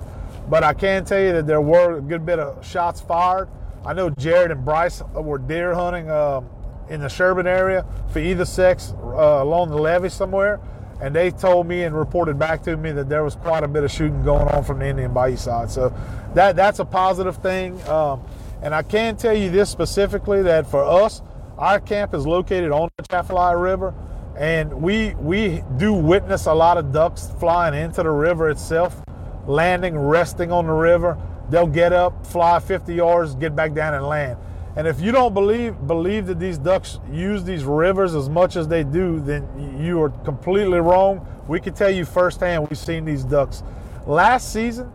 but 0.50 0.64
I 0.64 0.74
can 0.74 1.04
tell 1.04 1.20
you 1.20 1.34
that 1.34 1.48
there 1.48 1.62
were 1.62 1.98
a 1.98 2.02
good 2.02 2.26
bit 2.26 2.40
of 2.40 2.66
shots 2.66 3.02
fired. 3.02 3.50
I 3.86 3.94
know 3.94 4.10
Jared 4.12 4.52
and 4.52 4.64
Bryce 4.64 5.02
were 5.14 5.38
deer 5.38 5.74
hunting 5.74 6.10
um, 6.10 6.48
in 6.90 7.02
the 7.02 7.10
Sherburne 7.10 7.48
area 7.48 7.86
for 8.12 8.20
either 8.20 8.46
sex 8.46 8.94
uh, 9.04 9.42
along 9.42 9.70
the 9.70 9.78
levee 9.78 10.10
somewhere, 10.10 10.60
and 11.02 11.16
they 11.16 11.32
told 11.32 11.68
me 11.68 11.84
and 11.84 11.96
reported 11.98 12.38
back 12.38 12.64
to 12.64 12.78
me 12.78 12.92
that 12.92 13.10
there 13.10 13.24
was 13.24 13.36
quite 13.36 13.64
a 13.64 13.68
bit 13.68 13.84
of 13.84 13.92
shooting 13.92 14.24
going 14.24 14.48
on 14.50 14.64
from 14.64 14.80
the 14.80 14.88
Indian 14.88 15.14
Bayou 15.14 15.38
side. 15.38 15.70
So 15.70 15.94
that 16.34 16.56
that's 16.56 16.80
a 16.80 16.86
positive 16.86 17.38
thing. 17.38 17.82
Um, 17.88 18.24
and 18.62 18.74
I 18.74 18.82
can 18.82 19.18
tell 19.18 19.36
you 19.36 19.50
this 19.50 19.70
specifically 19.70 20.42
that 20.44 20.66
for 20.66 20.84
us, 20.84 21.22
our 21.58 21.80
camp 21.80 22.14
is 22.14 22.26
located 22.26 22.72
on 22.72 22.90
the 22.98 23.04
Atchafalaya 23.04 23.58
River, 23.58 23.94
and 24.38 24.72
we 24.82 25.14
we 25.16 25.64
do 25.78 25.94
witness 25.94 26.46
a 26.46 26.54
lot 26.54 26.78
of 26.78 26.92
ducks 26.92 27.30
flying 27.40 27.74
into 27.74 28.04
the 28.04 28.10
river 28.10 28.50
itself, 28.50 29.04
landing, 29.46 29.98
resting 29.98 30.52
on 30.52 30.68
the 30.68 30.74
river. 30.74 31.18
They'll 31.50 31.68
get 31.68 31.94
up, 31.94 32.26
fly 32.26 32.60
50 32.60 32.96
yards, 32.96 33.36
get 33.36 33.56
back 33.56 33.74
down 33.74 33.94
and 33.94 34.08
land. 34.08 34.38
And 34.76 34.88
if 34.88 35.00
you 35.00 35.12
don't 35.12 35.34
believe 35.34 35.88
believe 35.88 36.26
that 36.28 36.40
these 36.40 36.58
ducks 36.58 37.00
use 37.12 37.44
these 37.44 37.64
rivers 37.64 38.16
as 38.16 38.28
much 38.28 38.56
as 38.56 38.68
they 38.68 38.84
do, 38.84 39.20
then 39.20 39.48
you 39.80 40.02
are 40.02 40.10
completely 40.10 40.80
wrong. 40.80 41.28
We 41.48 41.60
can 41.60 41.74
tell 41.74 41.92
you 41.92 42.06
firsthand 42.06 42.68
we've 42.70 42.78
seen 42.78 43.06
these 43.06 43.24
ducks. 43.24 43.62
Last 44.08 44.52
season, 44.52 44.92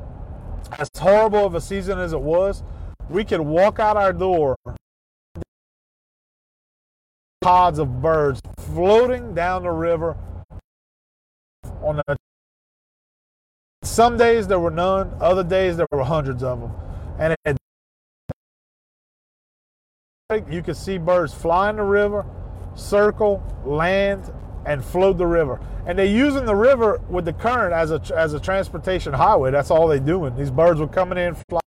as 0.79 0.91
horrible 0.99 1.47
of 1.47 1.55
a 1.55 1.61
season 1.61 1.99
as 1.99 2.13
it 2.13 2.21
was, 2.21 2.65
we 3.09 3.25
could 3.25 3.41
walk 3.41 3.79
out 3.79 3.97
our 3.97 4.13
door 4.13 4.57
pods 7.41 7.79
of 7.79 8.03
birds 8.03 8.43
floating 8.75 9.33
down 9.33 9.63
the 9.63 9.71
river 9.71 10.17
on 11.83 11.97
the 11.97 12.17
some 13.83 14.17
days 14.17 14.49
there 14.49 14.59
were 14.59 14.73
none 14.73 15.11
other 15.21 15.45
days 15.45 15.77
there 15.77 15.87
were 15.93 16.03
hundreds 16.03 16.43
of 16.43 16.61
them 16.61 16.73
and 17.19 17.37
it, 17.45 17.57
you 20.51 20.63
can 20.63 20.75
see 20.75 20.99
birds 20.99 21.33
fly 21.33 21.71
in 21.71 21.77
the 21.77 21.83
river 21.83 22.27
circle 22.75 23.43
land 23.65 24.31
and 24.67 24.85
float 24.85 25.17
the 25.17 25.27
river 25.27 25.59
and 25.87 25.99
they're 25.99 26.05
using 26.05 26.45
the 26.45 26.55
river 26.55 27.01
with 27.09 27.25
the 27.25 27.33
current 27.33 27.73
as 27.73 27.91
a 27.91 28.01
as 28.15 28.35
a 28.35 28.41
transportation 28.41 29.13
highway 29.13 29.51
that's 29.51 29.71
all 29.71 29.89
they're 29.89 29.99
doing 29.99 30.37
these 30.37 30.51
birds 30.51 30.81
were 30.81 30.87
coming 30.87 31.17
in 31.17 31.35
flying 31.49 31.63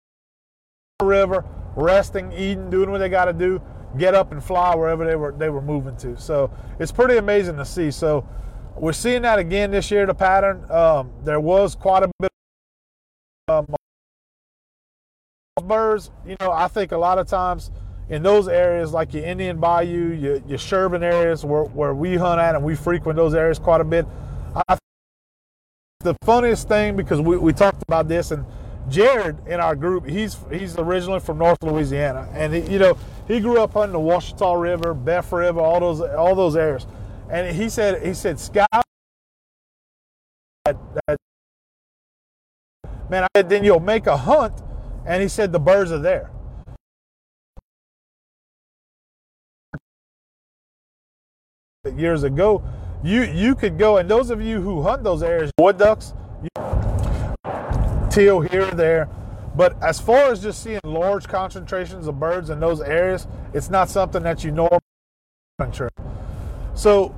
the 0.99 1.07
river 1.07 1.45
resting 1.75 2.31
eating 2.33 2.69
doing 2.69 2.91
what 2.91 2.99
they 2.99 3.09
got 3.09 3.25
to 3.25 3.33
do 3.33 3.63
get 3.99 4.15
up 4.15 4.33
and 4.33 4.43
fly 4.43 4.75
wherever 4.75 5.05
they 5.05 5.17
were 5.17 5.33
they 5.33 5.51
were 5.51 5.63
moving 5.63 5.97
to. 5.97 6.17
So 6.17 6.51
it's 6.79 6.93
pretty 6.93 7.17
amazing 7.17 7.57
to 7.57 7.65
see. 7.65 7.91
So 7.91 8.27
we're 8.77 8.93
seeing 8.93 9.23
that 9.23 9.39
again 9.39 9.71
this 9.71 9.91
year. 9.91 10.07
The 10.07 10.15
pattern 10.15 10.71
um, 10.71 11.11
there 11.25 11.41
was 11.41 11.75
quite 11.75 12.03
a 12.03 12.11
bit. 12.19 12.31
Of, 13.49 13.69
um, 13.69 13.77
birds, 15.65 16.11
you 16.27 16.37
know, 16.41 16.51
I 16.51 16.69
think 16.69 16.93
a 16.93 16.97
lot 16.97 17.19
of 17.19 17.27
times 17.27 17.71
in 18.11 18.23
those 18.25 18.49
areas 18.49 18.93
like 18.93 19.15
your 19.15 19.25
Indian 19.25 19.59
Bayou, 19.59 20.13
your, 20.13 20.37
your 20.47 21.03
areas 21.03 21.45
where, 21.45 21.63
where 21.63 21.95
we 21.95 22.17
hunt 22.17 22.41
at 22.41 22.57
and 22.57 22.65
we 22.65 22.75
frequent 22.75 23.17
those 23.17 23.35
areas 23.35 23.59
quite 23.59 23.81
a 23.81 23.85
bit. 23.85 24.05
I 24.69 24.77
the 26.01 26.17
funniest 26.25 26.67
thing 26.67 26.97
because 26.97 27.21
we, 27.21 27.37
we 27.37 27.53
talked 27.53 27.83
about 27.83 28.09
this 28.09 28.31
and 28.31 28.45
Jared 28.89 29.37
in 29.47 29.61
our 29.61 29.77
group, 29.77 30.07
he's 30.07 30.37
he's 30.51 30.77
originally 30.79 31.21
from 31.21 31.39
North 31.39 31.63
Louisiana, 31.63 32.29
and 32.33 32.53
he, 32.53 32.73
you 32.73 32.79
know 32.79 32.99
he 33.29 33.39
grew 33.39 33.61
up 33.61 33.75
hunting 33.75 33.93
the 33.93 34.01
Ouachita 34.01 34.61
River, 34.61 34.95
Boeuf 34.95 35.31
River, 35.31 35.61
all 35.61 35.79
those 35.79 36.01
all 36.01 36.35
those 36.35 36.57
areas, 36.57 36.87
and 37.31 37.55
he 37.55 37.69
said 37.69 38.05
he 38.05 38.15
said 38.15 38.41
scout. 38.41 38.67
That, 40.65 40.77
that, 41.07 41.17
man, 43.09 43.25
I 43.25 43.29
said 43.37 43.49
then 43.49 43.63
you'll 43.63 43.79
make 43.79 44.07
a 44.07 44.17
hunt, 44.17 44.55
and 45.07 45.23
he 45.23 45.29
said 45.29 45.53
the 45.53 45.61
birds 45.61 45.93
are 45.93 45.99
there. 45.99 46.31
Years 51.97 52.25
ago, 52.25 52.63
you 53.03 53.23
you 53.23 53.55
could 53.55 53.79
go, 53.79 53.97
and 53.97 54.07
those 54.07 54.29
of 54.29 54.43
you 54.43 54.61
who 54.61 54.83
hunt 54.83 55.03
those 55.03 55.23
areas, 55.23 55.51
wood 55.59 55.79
ducks. 55.79 56.13
Teal 58.11 58.43
here 58.43 58.69
or 58.69 58.71
there. 58.73 59.09
But 59.57 59.83
as 59.83 59.99
far 59.99 60.31
as 60.31 60.43
just 60.43 60.63
seeing 60.63 60.81
large 60.85 61.27
concentrations 61.27 62.07
of 62.07 62.21
birds 62.21 62.51
in 62.51 62.61
those 62.61 62.83
areas, 62.83 63.27
it's 63.55 63.71
not 63.71 63.89
something 63.89 64.23
that 64.25 64.45
you 64.45 64.51
normally 64.51 64.83
So, 66.75 67.15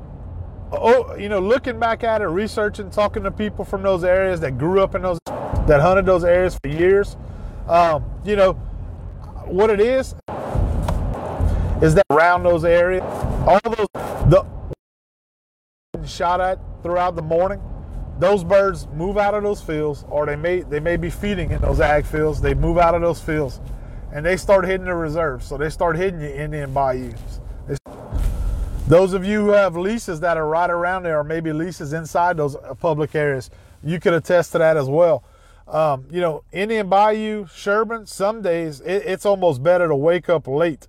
oh, 0.70 1.16
you 1.16 1.29
know, 1.29 1.40
looking 1.40 1.81
back 1.81 2.05
at 2.05 2.22
it, 2.22 2.27
researching, 2.27 2.88
talking 2.88 3.25
to 3.25 3.33
people 3.33 3.64
from 3.64 3.83
those 3.83 4.05
areas 4.05 4.38
that 4.42 4.59
grew 4.59 4.81
up 4.81 4.94
in 4.94 5.03
those, 5.03 5.18
that 5.27 5.81
hunted 5.81 6.07
those 6.07 6.22
areas 6.22 6.57
for 6.62 6.68
years, 6.68 7.16
um, 7.66 8.05
you 8.25 8.37
know, 8.37 8.53
what 9.44 9.70
it 9.70 9.81
is 9.81 10.14
is 11.83 11.95
that 11.95 12.07
around 12.11 12.45
those 12.45 12.64
areas, 12.64 13.03
all 13.47 13.61
those 13.64 13.87
the 14.31 14.47
shot 16.07 16.40
at 16.40 16.59
throughout 16.83 17.14
the 17.16 17.23
morning 17.23 17.61
those 18.18 18.45
birds 18.45 18.87
move 18.95 19.18
out 19.18 19.35
of 19.35 19.42
those 19.42 19.61
fields, 19.61 20.05
or 20.09 20.27
they 20.27 20.37
may 20.37 20.61
they 20.61 20.81
may 20.81 20.97
be 20.97 21.11
feeding 21.11 21.51
in 21.51 21.61
those 21.61 21.81
ag 21.81 22.07
fields. 22.07 22.40
They 22.40 22.55
move 22.55 22.79
out 22.79 22.95
of 22.95 23.01
those 23.01 23.21
fields, 23.21 23.61
and 24.12 24.25
they 24.25 24.37
start 24.37 24.64
hitting 24.64 24.87
the 24.87 24.95
reserves. 24.95 25.47
So 25.47 25.57
they 25.57 25.71
start 25.71 25.97
hitting 25.97 26.21
you 26.21 26.29
in 26.29 26.53
the 26.53 26.59
Indian 26.62 26.73
bayous. 26.73 27.40
Those 28.87 29.12
of 29.12 29.25
you 29.25 29.45
who 29.45 29.51
have 29.51 29.77
leases 29.77 30.21
that 30.21 30.37
are 30.37 30.47
right 30.47 30.71
around 30.71 31.05
there, 31.05 31.18
or 31.18 31.25
maybe 31.25 31.53
leases 31.53 31.92
inside 31.92 32.37
those 32.37 32.57
public 32.79 33.14
areas, 33.14 33.51
you 33.83 33.99
could 33.99 34.12
attest 34.12 34.53
to 34.53 34.59
that 34.59 34.77
as 34.77 34.88
well. 34.88 35.25
Um, 35.66 36.07
you 36.11 36.21
know, 36.21 36.45
Indian 36.53 36.88
Bayou, 36.88 37.47
Sherburne, 37.47 38.07
some 38.07 38.42
days 38.42 38.81
it, 38.81 39.05
it's 39.07 39.25
almost 39.25 39.62
better 39.62 39.88
to 39.88 39.97
wake 39.97 40.29
up 40.29 40.47
late 40.47 40.87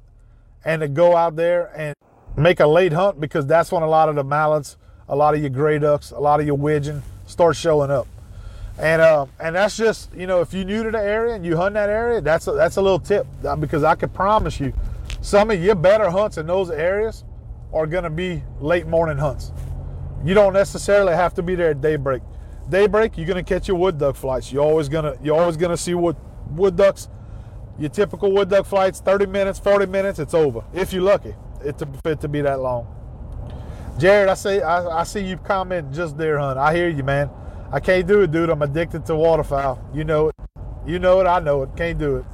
and 0.65 0.81
to 0.81 0.87
go 0.87 1.15
out 1.15 1.35
there 1.35 1.71
and 1.75 1.95
make 2.35 2.59
a 2.59 2.67
late 2.67 2.93
hunt 2.93 3.19
because 3.19 3.45
that's 3.45 3.71
when 3.71 3.83
a 3.83 3.87
lot 3.87 4.09
of 4.09 4.15
the 4.15 4.23
mallards, 4.23 4.77
a 5.07 5.15
lot 5.15 5.33
of 5.33 5.41
your 5.41 5.49
gray 5.49 5.79
ducks, 5.79 6.11
a 6.11 6.19
lot 6.19 6.39
of 6.39 6.45
your 6.45 6.55
widgeon, 6.55 7.03
start 7.25 7.55
showing 7.55 7.91
up. 7.91 8.07
And 8.79 9.01
uh, 9.01 9.27
and 9.39 9.55
that's 9.55 9.77
just 9.77 10.13
you 10.15 10.25
know 10.25 10.41
if 10.41 10.51
you're 10.53 10.65
new 10.65 10.83
to 10.83 10.91
the 10.91 11.01
area 11.01 11.35
and 11.35 11.45
you 11.45 11.55
hunt 11.55 11.75
that 11.75 11.89
area, 11.89 12.21
that's 12.21 12.47
a, 12.47 12.53
that's 12.53 12.77
a 12.77 12.81
little 12.81 12.99
tip 12.99 13.27
uh, 13.45 13.55
because 13.55 13.83
I 13.83 13.93
can 13.93 14.09
promise 14.09 14.59
you, 14.59 14.73
some 15.21 15.51
of 15.51 15.63
your 15.63 15.75
better 15.75 16.09
hunts 16.09 16.37
in 16.37 16.47
those 16.47 16.71
areas 16.71 17.23
are 17.71 17.85
going 17.85 18.03
to 18.03 18.09
be 18.09 18.41
late 18.59 18.87
morning 18.87 19.17
hunts. 19.17 19.51
You 20.23 20.33
don't 20.33 20.53
necessarily 20.53 21.13
have 21.13 21.33
to 21.35 21.43
be 21.43 21.53
there 21.53 21.71
at 21.71 21.81
daybreak. 21.81 22.21
Daybreak, 22.69 23.17
you're 23.17 23.27
going 23.27 23.43
to 23.43 23.47
catch 23.47 23.67
your 23.67 23.77
wood 23.77 23.97
duck 23.97 24.15
flights. 24.15 24.51
You're 24.51 24.63
always 24.63 24.89
to 24.89 25.17
you're 25.21 25.39
always 25.39 25.57
to 25.57 25.77
see 25.77 25.93
wood 25.93 26.15
wood 26.49 26.75
ducks. 26.75 27.09
Your 27.79 27.89
typical 27.89 28.31
wood 28.31 28.49
duck 28.49 28.65
flights, 28.65 28.99
30 28.99 29.25
minutes, 29.25 29.59
40 29.59 29.87
minutes, 29.87 30.19
it's 30.19 30.33
over. 30.33 30.63
If 30.73 30.93
you're 30.93 31.01
lucky, 31.01 31.35
it 31.63 31.77
to, 31.79 31.87
it 32.05 32.21
to 32.21 32.27
be 32.27 32.41
that 32.41 32.59
long. 32.59 32.87
Jared, 33.97 34.27
I 34.27 34.33
see 34.33 34.59
I, 34.59 35.01
I 35.01 35.03
see 35.03 35.19
you 35.19 35.37
comment 35.37 35.93
just 35.93 36.17
deer 36.17 36.39
hunt. 36.39 36.57
I 36.57 36.73
hear 36.73 36.89
you, 36.89 37.03
man. 37.03 37.29
I 37.71 37.79
can't 37.79 38.07
do 38.07 38.21
it, 38.21 38.31
dude. 38.31 38.49
I'm 38.49 38.61
addicted 38.61 39.05
to 39.07 39.15
waterfowl. 39.15 39.79
You 39.93 40.03
know 40.03 40.29
it. 40.29 40.35
You 40.85 40.99
know 40.99 41.19
it. 41.21 41.27
I 41.27 41.39
know 41.39 41.63
it. 41.63 41.69
Can't 41.75 41.97
do 41.97 42.17
it. 42.17 42.25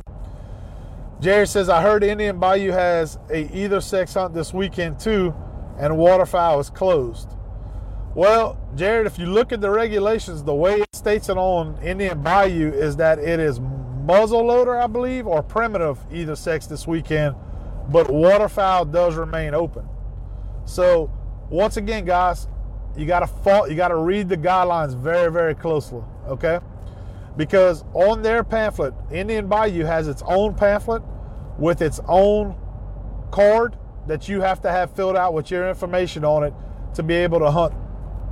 Jared 1.20 1.50
says 1.50 1.68
I 1.68 1.82
heard 1.82 2.04
Indian 2.04 2.40
Bayou 2.40 2.72
has 2.72 3.20
a 3.30 3.54
either 3.54 3.82
sex 3.82 4.14
hunt 4.14 4.34
this 4.34 4.54
weekend 4.54 5.00
too, 5.00 5.34
and 5.78 5.98
waterfowl 5.98 6.62
is 6.62 6.70
closed. 6.70 7.30
Well, 8.16 8.58
Jared, 8.76 9.06
if 9.06 9.20
you 9.20 9.26
look 9.26 9.52
at 9.52 9.60
the 9.60 9.70
regulations, 9.70 10.44
the 10.44 10.56
way 10.56 10.76
it 10.82 10.96
states 10.96 11.28
it 11.28 11.38
on 11.38 11.78
Indian 11.84 12.22
Bayou 12.24 12.72
is 12.72 12.96
that 12.98 13.20
it 13.20 13.40
is 13.40 13.60
muzzle 14.10 14.44
loader, 14.44 14.76
I 14.76 14.88
believe, 14.88 15.28
or 15.28 15.44
primitive 15.44 16.00
either 16.12 16.36
sex 16.36 16.66
this 16.66 16.88
weekend, 16.88 17.36
but 17.90 18.10
waterfowl 18.10 18.86
does 18.86 19.16
remain 19.16 19.54
open. 19.54 19.88
So, 20.66 21.12
once 21.52 21.78
again, 21.78 22.06
guys, 22.06 22.48
you 22.98 23.06
got 23.06 23.20
to 23.20 23.28
fall, 23.28 23.70
you 23.70 23.76
got 23.76 23.90
to 23.90 23.98
read 23.98 24.28
the 24.28 24.36
guidelines 24.36 25.00
very, 25.00 25.32
very 25.32 25.54
closely, 25.54 26.02
okay? 26.28 26.60
Because 27.38 27.84
on 27.94 28.24
their 28.24 28.44
pamphlet, 28.44 28.96
Indian 29.12 29.46
Bayou 29.46 29.86
has 29.86 30.08
its 30.08 30.24
own 30.26 30.56
pamphlet 30.56 31.04
with 31.60 31.84
its 31.84 32.00
own 32.08 32.56
card 33.30 33.78
that 34.08 34.28
you 34.28 34.42
have 34.42 34.60
to 34.62 34.72
have 34.72 34.92
filled 34.96 35.18
out 35.18 35.36
with 35.36 35.52
your 35.52 35.70
information 35.70 36.26
on 36.26 36.44
it 36.44 36.54
to 36.96 37.04
be 37.04 37.14
able 37.14 37.38
to 37.38 37.52
hunt 37.52 37.76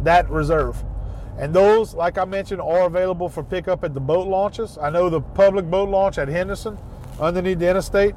that 0.04 0.28
reserve. 0.32 0.84
And 1.38 1.54
those, 1.54 1.93
like 1.93 2.17
I 2.17 2.26
mentioned, 2.26 2.62
are 2.62 2.86
available 2.86 3.30
for 3.30 3.43
pickup 3.43 3.84
at 3.84 3.93
the 3.93 4.00
boat 4.00 4.28
launches. 4.28 4.78
I 4.78 4.89
know 4.89 5.10
the 5.10 5.21
public 5.21 5.69
boat 5.69 5.89
launch 5.89 6.17
at 6.17 6.28
Henderson, 6.28 6.78
underneath 7.19 7.60
the 7.60 7.69
interstate, 7.69 8.15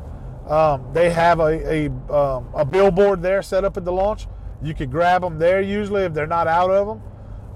um, 0.51 0.85
they 0.93 1.11
have 1.11 1.39
a 1.39 1.87
a, 1.87 1.87
um, 2.13 2.49
a, 2.55 2.65
billboard 2.65 3.23
there 3.23 3.41
set 3.41 3.65
up 3.65 3.77
at 3.77 3.85
the 3.85 3.93
launch. 3.93 4.27
You 4.61 4.75
could 4.75 4.91
grab 4.91 5.23
them 5.23 5.39
there 5.39 5.61
usually 5.61 6.03
if 6.03 6.13
they're 6.13 6.27
not 6.27 6.49
out 6.49 6.71
of 6.71 6.89
them, 6.89 7.03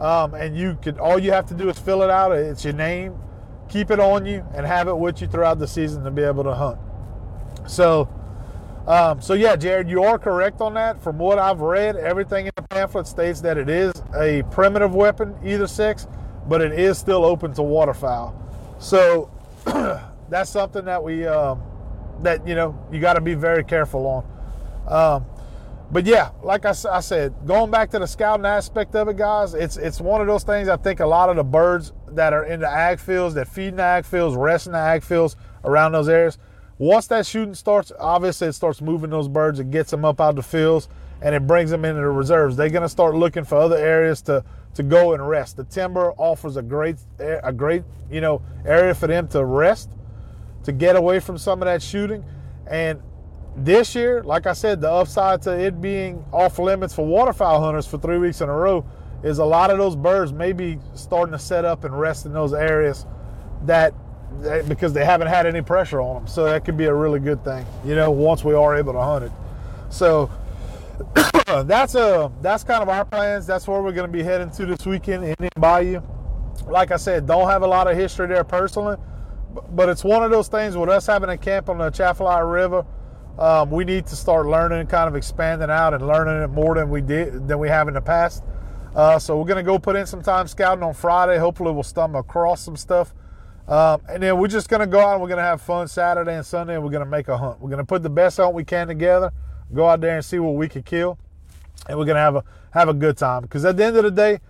um, 0.01 0.35
and 0.35 0.57
you 0.57 0.79
could 0.81 0.99
all 0.99 1.19
you 1.19 1.33
have 1.33 1.47
to 1.47 1.55
do 1.55 1.69
is 1.69 1.77
fill 1.77 2.03
it 2.03 2.11
out. 2.11 2.31
It's 2.31 2.65
your 2.65 2.73
name, 2.73 3.19
keep 3.69 3.91
it 3.91 3.99
on 3.99 4.25
you, 4.25 4.47
and 4.55 4.65
have 4.65 4.87
it 4.87 4.97
with 4.97 5.21
you 5.21 5.27
throughout 5.27 5.59
the 5.59 5.67
season 5.67 6.05
to 6.05 6.13
be 6.13 6.23
able 6.23 6.45
to 6.45 6.55
hunt. 6.55 6.79
So 7.67 8.09
um, 8.87 9.21
so 9.23 9.35
yeah, 9.35 9.57
Jared, 9.57 9.89
you 9.89 10.03
are 10.03 10.19
correct 10.19 10.61
on 10.61 10.75
that. 10.75 11.03
From 11.03 11.19
what 11.19 11.39
I've 11.39 11.61
read, 11.61 11.97
everything 11.97 12.47
in 12.47 12.53
the 12.57 12.63
pamphlet 12.63 13.07
states 13.07 13.41
that 13.41 13.57
it 13.57 13.71
is 13.71 13.93
a 14.17 14.43
primitive 14.51 14.95
weapon, 14.95 15.35
either 15.45 15.67
sex, 15.67 16.07
but 16.49 16.61
it 16.61 16.73
is 16.73 16.99
still 16.99 17.25
open 17.25 17.55
to 17.55 17.63
waterfowl. 17.63 18.35
So 18.79 19.31
that's 20.29 20.51
something 20.51 20.85
that 20.85 21.03
we 21.03 21.27
um, 21.27 21.63
that 22.23 22.47
you 22.47 22.55
know 22.55 22.79
you 22.93 23.01
got 23.01 23.15
to 23.15 23.23
be 23.23 23.35
very 23.35 23.65
careful 23.65 24.07
on. 24.07 24.25
Um, 24.87 25.27
but 25.91 26.05
yeah, 26.05 26.31
like 26.43 26.67
I, 26.67 26.75
I, 26.91 27.01
said, 27.01 27.35
going 27.47 27.71
back 27.71 27.91
to 27.91 27.99
the 27.99 28.07
scouting 28.07 28.45
aspect 28.45 28.95
of 28.97 29.09
it, 29.09 29.17
guys, 29.17 29.55
it's 29.55 29.79
it's 29.79 30.01
one 30.01 30.21
of 30.21 30.27
those 30.27 30.43
things. 30.43 30.69
I 30.69 30.77
think 30.77 31.01
a 31.01 31.07
lot 31.07 31.31
of 31.31 31.37
the 31.37 31.45
birds 31.45 31.93
that 32.09 32.35
are 32.35 32.45
in 32.45 32.61
the 32.61 32.69
ag 32.69 32.99
fields, 33.01 33.35
that 33.37 33.49
feed 33.49 33.69
in 33.69 33.77
the 33.77 33.83
ag 33.83 34.05
fields, 34.05 34.37
rest 34.37 34.67
in 34.67 34.73
the 34.73 34.79
ag 34.79 35.03
fields 35.03 35.37
around 35.65 35.93
those 35.93 36.09
areas 36.09 36.39
once 36.79 37.07
that 37.09 37.27
shooting 37.27 37.55
starts, 37.55 37.93
obviously 37.99 38.49
it 38.49 38.53
starts 38.53 38.81
moving 38.81 39.11
those 39.11 39.29
birds 39.29 39.61
It 39.61 39.71
gets 39.71 39.91
them 39.91 40.05
up 40.05 40.21
out 40.21 40.37
the 40.37 40.43
fields 40.43 40.89
and 41.23 41.35
it 41.35 41.47
brings 41.47 41.71
them 41.71 41.85
into 41.85 42.01
the 42.01 42.09
reserves. 42.09 42.57
They're 42.57 42.69
going 42.69 42.83
to 42.83 42.89
start 42.89 43.15
looking 43.15 43.45
for 43.45 43.57
other 43.57 43.77
areas 43.77 44.23
to 44.23 44.45
to 44.75 44.83
go 44.83 45.13
and 45.13 45.27
rest. 45.29 45.57
The 45.57 45.65
timber 45.65 46.13
offers 46.19 46.57
a 46.57 46.63
great 46.63 46.97
a 47.19 47.53
great, 47.53 47.85
you 48.11 48.21
know, 48.21 48.43
area 48.67 48.95
for 48.95 49.07
them 49.07 49.29
to 49.29 49.45
rest, 49.45 49.91
to 50.65 50.73
get 50.73 50.97
away 50.97 51.21
from 51.21 51.39
some 51.39 51.63
of 51.63 51.67
that 51.67 51.81
shooting. 51.81 52.25
And 52.67 53.01
this 53.57 53.95
year, 53.95 54.25
like 54.25 54.47
I 54.47 54.53
said, 54.53 54.81
the 54.81 54.91
upside 54.91 55.43
to 55.43 55.57
it 55.57 55.81
being 55.81 56.25
off 56.33 56.59
limits 56.59 56.93
for 56.93 57.07
waterfowl 57.07 57.61
hunters 57.61 57.87
for 57.87 57.99
3 57.99 58.19
weeks 58.19 58.41
in 58.41 58.49
a 58.49 58.53
row 58.53 58.85
is 59.23 59.39
a 59.39 59.45
lot 59.45 59.71
of 59.71 59.79
those 59.79 59.95
birds 59.95 60.33
may 60.33 60.53
be 60.53 60.79
starting 60.95 61.33
to 61.33 61.39
set 61.39 61.65
up 61.65 61.85
and 61.85 61.99
rest 61.99 62.27
in 62.27 62.33
those 62.33 62.53
areas 62.53 63.07
that 63.63 63.95
because 64.69 64.93
they 64.93 65.05
haven't 65.05 65.29
had 65.29 65.47
any 65.47 65.63
pressure 65.63 66.01
on 66.01 66.17
them. 66.17 66.27
So 66.27 66.45
that 66.45 66.65
could 66.65 66.77
be 66.77 66.87
a 66.87 66.95
really 66.95 67.21
good 67.21 67.45
thing, 67.45 67.65
you 67.85 67.95
know, 67.95 68.11
once 68.11 68.45
we 68.45 68.55
are 68.55 68.77
able 68.77 68.93
to 68.93 69.01
hunt 69.01 69.25
it. 69.25 69.33
So 69.91 70.31
that's 71.65 71.95
a 71.95 72.31
that's 72.41 72.65
kind 72.65 72.83
of 72.83 72.89
our 72.89 73.05
plans. 73.05 73.47
That's 73.47 73.67
where 73.67 73.83
we're 73.83 73.93
going 73.93 74.11
to 74.11 74.13
be 74.13 74.23
heading 74.23 74.51
to 74.51 74.67
this 74.67 74.87
weekend 74.87 75.25
in 75.25 75.49
Bayou. 75.59 76.01
Like 76.67 76.91
I 76.91 76.97
said, 76.97 77.27
don't 77.27 77.49
have 77.49 77.63
a 77.63 77.67
lot 77.67 77.91
of 77.91 77.97
history 77.97 78.27
there 78.29 78.45
personally, 78.45 78.97
but 79.71 79.89
it's 79.89 80.05
one 80.05 80.23
of 80.23 80.31
those 80.31 80.49
things 80.49 80.77
with 80.77 80.89
us 80.89 81.07
having 81.07 81.31
a 81.31 81.37
camp 81.37 81.69
on 81.69 81.79
the 81.79 81.85
Atchafalaya 81.87 82.45
River. 82.45 82.87
Um, 83.39 83.71
we 83.71 83.85
need 83.85 84.07
to 84.07 84.17
start 84.17 84.47
learning 84.47 84.87
kind 84.87 85.09
of 85.09 85.17
expanding 85.17 85.69
out 85.69 85.93
and 85.93 86.07
learning 86.07 86.43
it 86.43 86.49
more 86.49 86.77
than 86.77 86.89
we 86.89 87.01
did 87.01 87.49
than 87.49 87.59
we 87.59 87.69
have 87.69 87.89
in 87.89 87.95
the 87.95 88.01
past. 88.01 88.45
Uh, 88.95 89.19
so 89.19 89.37
we're 89.37 89.47
going 89.47 89.57
to 89.57 89.69
go 89.69 89.77
put 89.77 89.97
in 89.97 90.07
some 90.07 90.23
time 90.23 90.47
scouting 90.47 90.85
on 90.85 90.95
Friday. 90.95 91.37
Hopefully, 91.37 91.73
we'll 91.73 91.83
stumble 91.83 92.21
across 92.21 92.61
some 92.61 92.77
stuff 92.77 93.13
um, 93.69 94.03
and 94.09 94.23
then 94.23 94.39
we're 94.39 94.49
just 94.49 94.69
going 94.69 94.81
to 94.81 94.87
go 94.87 95.01
out 95.01 95.15
and 95.15 95.23
we're 95.23 95.29
going 95.29 95.39
to 95.39 95.45
have 95.45 95.63
fun 95.63 95.89
Saturday 95.89 96.35
and 96.35 96.45
Sunday 96.45 96.75
and 96.75 96.85
we're 96.85 96.91
going 96.91 97.05
to 97.05 97.11
make 97.11 97.29
a 97.29 97.39
hunt. 97.39 97.61
We're 97.61 97.71
going 97.71 97.79
to 97.79 97.85
put 97.85 98.03
the 98.03 98.11
best 98.11 98.37
hunt 98.37 98.55
we 98.55 98.65
can 98.65 98.87
together, 98.87 99.33
go 99.73 99.89
out 99.89 100.01
there 100.01 100.17
and 100.17 100.25
see 100.25 100.39
what 100.39 100.55
we 100.55 100.69
can 100.69 100.83
kill, 100.83 101.19
and 101.89 101.99
we're 101.99 102.05
going 102.05 102.17
to 102.17 102.21
have 102.21 102.37
a 102.37 102.45
have 102.73 102.89
a 102.89 102.95
good 102.95 103.17
time. 103.17 103.43
Because 103.43 103.65
at 103.65 103.77
the 103.77 103.85
end 103.85 103.97
of 103.97 104.05
the 104.05 104.11
day, 104.11 104.41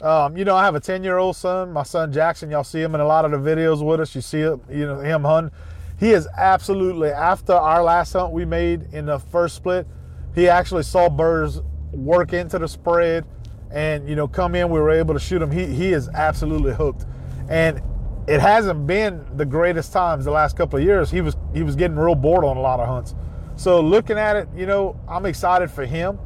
um, 0.00 0.36
you 0.36 0.44
know, 0.44 0.56
I 0.56 0.64
have 0.64 0.74
a 0.74 0.80
10 0.80 1.04
year 1.04 1.18
old 1.18 1.36
son, 1.36 1.72
my 1.72 1.82
son 1.82 2.12
Jackson. 2.12 2.50
Y'all 2.50 2.64
see 2.64 2.80
him 2.80 2.94
in 2.94 3.00
a 3.00 3.06
lot 3.06 3.24
of 3.24 3.30
the 3.30 3.38
videos 3.38 3.84
with 3.84 4.00
us. 4.00 4.14
You 4.14 4.20
see 4.20 4.40
him, 4.40 4.60
you 4.70 4.86
know 4.86 5.00
him 5.00 5.24
hunting. 5.24 5.52
He 5.98 6.12
is 6.12 6.28
absolutely 6.36 7.10
after 7.10 7.54
our 7.54 7.82
last 7.82 8.12
hunt 8.12 8.32
we 8.32 8.44
made 8.44 8.92
in 8.92 9.06
the 9.06 9.18
first 9.18 9.56
split. 9.56 9.86
He 10.34 10.48
actually 10.48 10.82
saw 10.82 11.08
birds 11.08 11.60
work 11.92 12.34
into 12.34 12.58
the 12.58 12.68
spread 12.68 13.24
and 13.70 14.08
you 14.08 14.16
know 14.16 14.28
come 14.28 14.54
in. 14.54 14.68
We 14.70 14.78
were 14.78 14.90
able 14.90 15.14
to 15.14 15.20
shoot 15.20 15.40
him. 15.40 15.50
He 15.50 15.66
he 15.66 15.92
is 15.92 16.08
absolutely 16.10 16.74
hooked. 16.74 17.04
And 17.48 17.80
it 18.26 18.40
hasn't 18.40 18.86
been 18.86 19.24
the 19.36 19.44
greatest 19.44 19.92
times 19.92 20.24
the 20.24 20.30
last 20.30 20.56
couple 20.56 20.78
of 20.78 20.84
years. 20.84 21.10
He 21.10 21.20
was 21.20 21.36
he 21.54 21.62
was 21.62 21.76
getting 21.76 21.96
real 21.96 22.14
bored 22.14 22.44
on 22.44 22.56
a 22.56 22.60
lot 22.60 22.80
of 22.80 22.88
hunts. 22.88 23.14
So 23.56 23.80
looking 23.80 24.18
at 24.18 24.36
it, 24.36 24.48
you 24.54 24.66
know, 24.66 24.98
I'm 25.08 25.26
excited 25.26 25.70
for 25.70 25.86
him. 25.86 26.18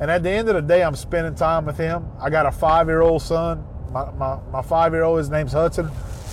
And 0.00 0.10
at 0.10 0.22
the 0.22 0.30
end 0.30 0.48
of 0.48 0.54
the 0.54 0.62
day, 0.62 0.82
I'm 0.82 0.96
spending 0.96 1.34
time 1.34 1.66
with 1.66 1.76
him. 1.76 2.06
I 2.18 2.30
got 2.30 2.46
a 2.46 2.52
five 2.52 2.86
year 2.86 3.02
old 3.02 3.20
son. 3.20 3.64
My, 3.90 4.10
my, 4.12 4.38
my 4.50 4.62
five 4.62 4.92
year 4.92 5.02
old, 5.02 5.18
his 5.18 5.28
name's 5.28 5.52
Hudson. 5.52 5.90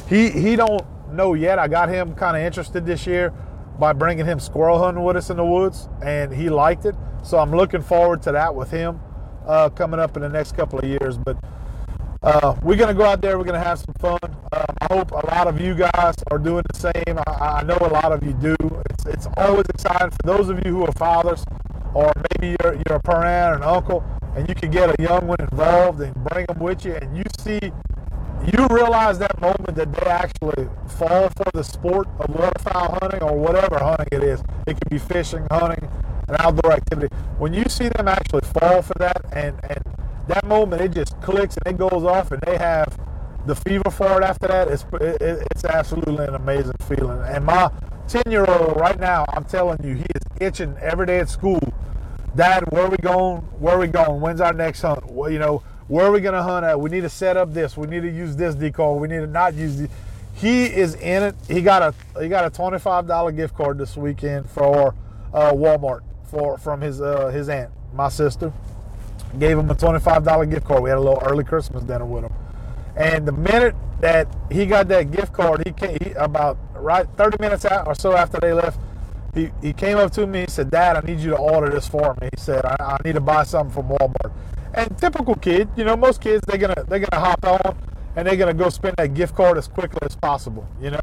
He 0.08 0.30
he 0.30 0.56
don't 0.56 0.86
know 1.12 1.34
yet. 1.34 1.60
I 1.60 1.67
got 1.67 1.89
him 1.89 2.15
kind 2.15 2.38
of 2.38 2.43
interested 2.43 2.86
this 2.86 3.06
year 3.06 3.34
by 3.80 3.93
bringing 3.93 4.25
him 4.25 4.39
squirrel 4.39 4.80
hunting 4.80 5.03
with 5.03 5.17
us 5.17 5.30
in 5.30 5.38
the 5.38 5.45
woods, 5.45 5.89
and 6.03 6.34
he 6.34 6.49
liked 6.49 6.86
it. 6.86 6.95
So 7.23 7.39
I'm 7.39 7.51
looking 7.51 7.82
forward 7.82 8.21
to 8.23 8.32
that 8.32 8.53
with 8.56 8.71
him 8.71 8.99
uh, 9.45 9.69
coming 9.69 9.99
up 9.99 10.15
in 10.15 10.21
the 10.21 10.30
next 10.30 10.56
couple 10.56 10.80
of 10.80 10.86
years. 10.86 11.17
But 11.17 11.38
uh, 12.27 12.53
we're 12.61 12.75
going 12.75 12.89
to 12.89 12.93
go 12.93 13.05
out 13.05 13.21
there. 13.21 13.37
We're 13.37 13.45
going 13.45 13.59
to 13.59 13.65
have 13.65 13.79
some 13.79 13.95
fun. 13.99 14.19
Um, 14.51 14.65
I 14.81 14.93
hope 14.93 15.11
a 15.11 15.25
lot 15.27 15.47
of 15.47 15.61
you 15.61 15.73
guys 15.73 16.13
are 16.29 16.37
doing 16.37 16.63
the 16.73 16.77
same. 16.77 17.17
I, 17.25 17.61
I, 17.61 17.63
know 17.63 17.77
a 17.79 17.87
lot 17.87 18.11
of 18.11 18.21
you 18.21 18.33
do. 18.33 18.55
It's, 18.89 19.05
it's 19.05 19.27
always 19.37 19.65
exciting 19.69 20.09
for 20.09 20.17
those 20.25 20.49
of 20.49 20.57
you 20.65 20.73
who 20.73 20.83
are 20.83 20.91
fathers, 20.91 21.45
or 21.93 22.11
maybe 22.29 22.57
you're, 22.61 22.73
you're 22.73 22.97
a 22.97 22.99
parent 22.99 23.53
or 23.53 23.55
an 23.55 23.63
uncle, 23.63 24.03
and 24.35 24.47
you 24.49 24.55
can 24.55 24.69
get 24.71 24.89
a 24.89 25.01
young 25.01 25.25
one 25.25 25.37
involved 25.39 26.01
and 26.01 26.13
bring 26.15 26.45
them 26.47 26.59
with 26.59 26.83
you, 26.83 26.95
and 26.95 27.15
you 27.15 27.23
see, 27.39 27.71
you 28.51 28.67
realize 28.71 29.17
that 29.19 29.39
moment 29.39 29.75
that 29.75 29.93
they 29.93 30.09
actually 30.09 30.67
fall 30.85 31.29
for 31.29 31.45
the 31.53 31.63
sport 31.63 32.09
of 32.19 32.35
waterfowl 32.35 32.97
hunting 32.99 33.23
or 33.23 33.37
whatever 33.37 33.79
hunting 33.79 34.07
it 34.11 34.23
is. 34.23 34.41
It 34.67 34.73
could 34.73 34.89
be 34.89 34.97
fishing, 34.97 35.47
hunting, 35.49 35.89
an 36.27 36.35
outdoor 36.39 36.73
activity. 36.73 37.15
When 37.37 37.53
you 37.53 37.63
see 37.69 37.87
them 37.87 38.09
actually 38.09 38.41
fall 38.41 38.81
for 38.81 38.95
that 38.99 39.21
and, 39.31 39.57
and 39.63 39.79
that 40.27 40.45
moment 40.45 40.81
it 40.81 40.91
just 40.91 41.19
clicks 41.21 41.57
and 41.57 41.73
it 41.73 41.77
goes 41.77 42.03
off 42.03 42.31
and 42.31 42.41
they 42.41 42.57
have 42.57 42.97
the 43.45 43.55
fever 43.55 43.89
for 43.89 44.21
it 44.21 44.23
after 44.23 44.47
that. 44.47 44.67
It's 44.67 44.85
it, 44.93 45.47
it's 45.51 45.63
absolutely 45.63 46.25
an 46.25 46.35
amazing 46.35 46.75
feeling. 46.87 47.21
And 47.27 47.45
my 47.45 47.71
10 48.07 48.23
year 48.31 48.45
old 48.47 48.77
right 48.77 48.97
now 49.01 49.25
i'm 49.33 49.43
telling 49.43 49.77
you 49.83 49.95
he 49.95 50.05
is 50.15 50.21
itching 50.39 50.75
every 50.81 51.05
day 51.05 51.19
at 51.19 51.29
school. 51.29 51.61
Dad 52.35 52.63
where 52.71 52.83
are 52.83 52.89
we 52.89 52.97
going? 52.97 53.37
Where 53.59 53.75
are 53.75 53.79
we 53.79 53.87
going? 53.87 54.21
When's 54.21 54.41
our 54.41 54.53
next 54.53 54.81
hunt? 54.81 55.05
Well, 55.05 55.29
you 55.29 55.39
know 55.39 55.63
where 55.87 56.05
are 56.05 56.11
we 56.11 56.19
going 56.19 56.33
to 56.33 56.43
hunt 56.43 56.65
at? 56.65 56.79
We 56.79 56.89
need 56.89 57.01
to 57.01 57.09
set 57.09 57.37
up 57.37 57.53
this. 57.53 57.77
We 57.77 57.87
need 57.87 58.01
to 58.01 58.11
use 58.11 58.35
this 58.35 58.55
decoy. 58.55 58.95
We 58.95 59.07
need 59.07 59.19
to 59.19 59.27
not 59.27 59.53
use 59.53 59.77
the 59.77 59.89
he 60.33 60.65
is 60.65 60.93
in 60.95 61.23
it. 61.23 61.35
He 61.47 61.61
got 61.61 61.81
a 61.81 62.21
he 62.21 62.29
got 62.29 62.45
a 62.45 62.51
$25 62.51 63.35
gift 63.35 63.55
card 63.55 63.77
this 63.77 63.97
weekend 63.97 64.49
for 64.49 64.93
uh, 65.33 65.51
walmart 65.51 66.01
for 66.29 66.57
from 66.57 66.81
his 66.81 67.01
uh, 67.01 67.27
his 67.27 67.49
aunt 67.49 67.71
my 67.93 68.09
sister 68.09 68.53
gave 69.39 69.57
him 69.57 69.69
a 69.69 69.75
$25 69.75 70.49
gift 70.49 70.65
card. 70.65 70.83
We 70.83 70.89
had 70.89 70.97
a 70.97 71.01
little 71.01 71.21
early 71.23 71.43
Christmas 71.43 71.83
dinner 71.83 72.05
with 72.05 72.23
him. 72.23 72.33
And 72.95 73.27
the 73.27 73.31
minute 73.31 73.75
that 74.01 74.27
he 74.51 74.65
got 74.65 74.87
that 74.87 75.11
gift 75.11 75.33
card, 75.33 75.63
he 75.65 75.71
came 75.71 75.97
he, 76.01 76.11
about 76.11 76.57
right 76.75 77.07
30 77.15 77.37
minutes 77.39 77.65
out 77.65 77.87
or 77.87 77.95
so 77.95 78.15
after 78.15 78.39
they 78.39 78.53
left. 78.53 78.79
He, 79.33 79.51
he 79.61 79.73
came 79.73 79.97
up 79.97 80.11
to 80.13 80.25
me. 80.25 80.41
He 80.41 80.47
said, 80.47 80.71
"Dad, 80.71 80.97
I 80.97 81.01
need 81.01 81.19
you 81.19 81.29
to 81.29 81.37
order 81.37 81.69
this 81.69 81.87
for 81.87 82.15
me." 82.19 82.29
He 82.35 82.41
said, 82.41 82.65
"I, 82.65 82.75
I 82.79 82.97
need 83.05 83.13
to 83.13 83.21
buy 83.21 83.43
something 83.43 83.71
from 83.71 83.89
Walmart." 83.89 84.31
And 84.73 84.97
typical 84.97 85.35
kid, 85.35 85.69
you 85.75 85.83
know, 85.83 85.95
most 85.95 86.21
kids 86.21 86.43
they're 86.47 86.57
gonna 86.57 86.83
they're 86.87 86.99
gonna 86.99 87.23
hop 87.23 87.45
on 87.45 87.77
and 88.15 88.27
they're 88.27 88.35
gonna 88.35 88.53
go 88.53 88.69
spend 88.69 88.95
that 88.97 89.13
gift 89.13 89.35
card 89.35 89.59
as 89.59 89.67
quickly 89.67 89.99
as 90.01 90.15
possible, 90.15 90.67
you 90.81 90.89
know. 90.89 90.99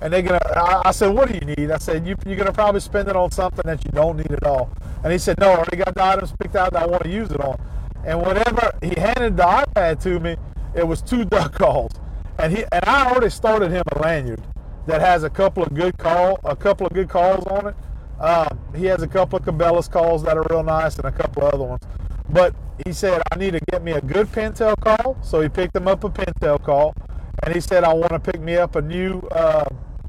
And 0.00 0.12
they're 0.12 0.22
gonna. 0.22 0.40
I, 0.56 0.82
I 0.86 0.90
said, 0.92 1.08
"What 1.14 1.28
do 1.28 1.34
you 1.34 1.54
need?" 1.54 1.70
I 1.70 1.78
said, 1.78 2.06
you, 2.06 2.16
"You're 2.26 2.36
gonna 2.36 2.52
probably 2.52 2.80
spend 2.80 3.08
it 3.08 3.16
on 3.16 3.30
something 3.30 3.62
that 3.64 3.84
you 3.84 3.90
don't 3.92 4.16
need 4.16 4.32
at 4.32 4.44
all." 4.44 4.70
And 5.04 5.12
he 5.12 5.18
said, 5.18 5.38
"No, 5.38 5.50
I 5.50 5.56
already 5.56 5.76
got 5.76 5.94
the 5.94 6.04
items 6.04 6.32
picked 6.40 6.56
out 6.56 6.72
that 6.72 6.82
I 6.82 6.86
want 6.86 7.02
to 7.04 7.10
use 7.10 7.30
it 7.30 7.40
on." 7.40 7.60
And 8.04 8.20
whenever 8.22 8.72
he 8.80 8.98
handed 8.98 9.36
the 9.36 9.42
iPad 9.42 10.02
to 10.04 10.18
me, 10.18 10.36
it 10.74 10.86
was 10.86 11.02
two 11.02 11.24
duck 11.24 11.52
calls, 11.52 11.92
and 12.38 12.56
he 12.56 12.64
and 12.72 12.84
I 12.84 13.10
already 13.10 13.30
started 13.30 13.70
him 13.70 13.82
a 13.92 13.98
lanyard 14.00 14.42
that 14.86 15.00
has 15.00 15.22
a 15.22 15.30
couple 15.30 15.62
of 15.62 15.74
good 15.74 15.98
call, 15.98 16.38
a 16.44 16.56
couple 16.56 16.86
of 16.86 16.92
good 16.92 17.08
calls 17.08 17.44
on 17.46 17.68
it. 17.68 17.74
Um, 18.20 18.58
he 18.74 18.84
has 18.86 19.02
a 19.02 19.08
couple 19.08 19.38
of 19.38 19.44
Cabela's 19.44 19.88
calls 19.88 20.22
that 20.24 20.36
are 20.36 20.46
real 20.50 20.62
nice 20.62 20.96
and 20.96 21.06
a 21.06 21.12
couple 21.12 21.42
of 21.42 21.54
other 21.54 21.64
ones. 21.64 21.82
But 22.28 22.54
he 22.84 22.92
said, 22.92 23.22
I 23.32 23.36
need 23.36 23.52
to 23.52 23.60
get 23.70 23.82
me 23.82 23.92
a 23.92 24.00
good 24.00 24.30
pintail 24.30 24.76
call. 24.80 25.16
So 25.22 25.40
he 25.40 25.48
picked 25.48 25.74
him 25.74 25.88
up 25.88 26.04
a 26.04 26.10
pintail 26.10 26.62
call. 26.62 26.94
And 27.42 27.54
he 27.54 27.60
said, 27.60 27.82
I 27.82 27.94
want 27.94 28.10
to 28.10 28.18
pick 28.20 28.40
me 28.40 28.56
up 28.56 28.76
a 28.76 28.82
new 28.82 29.20
uh, 29.32 29.64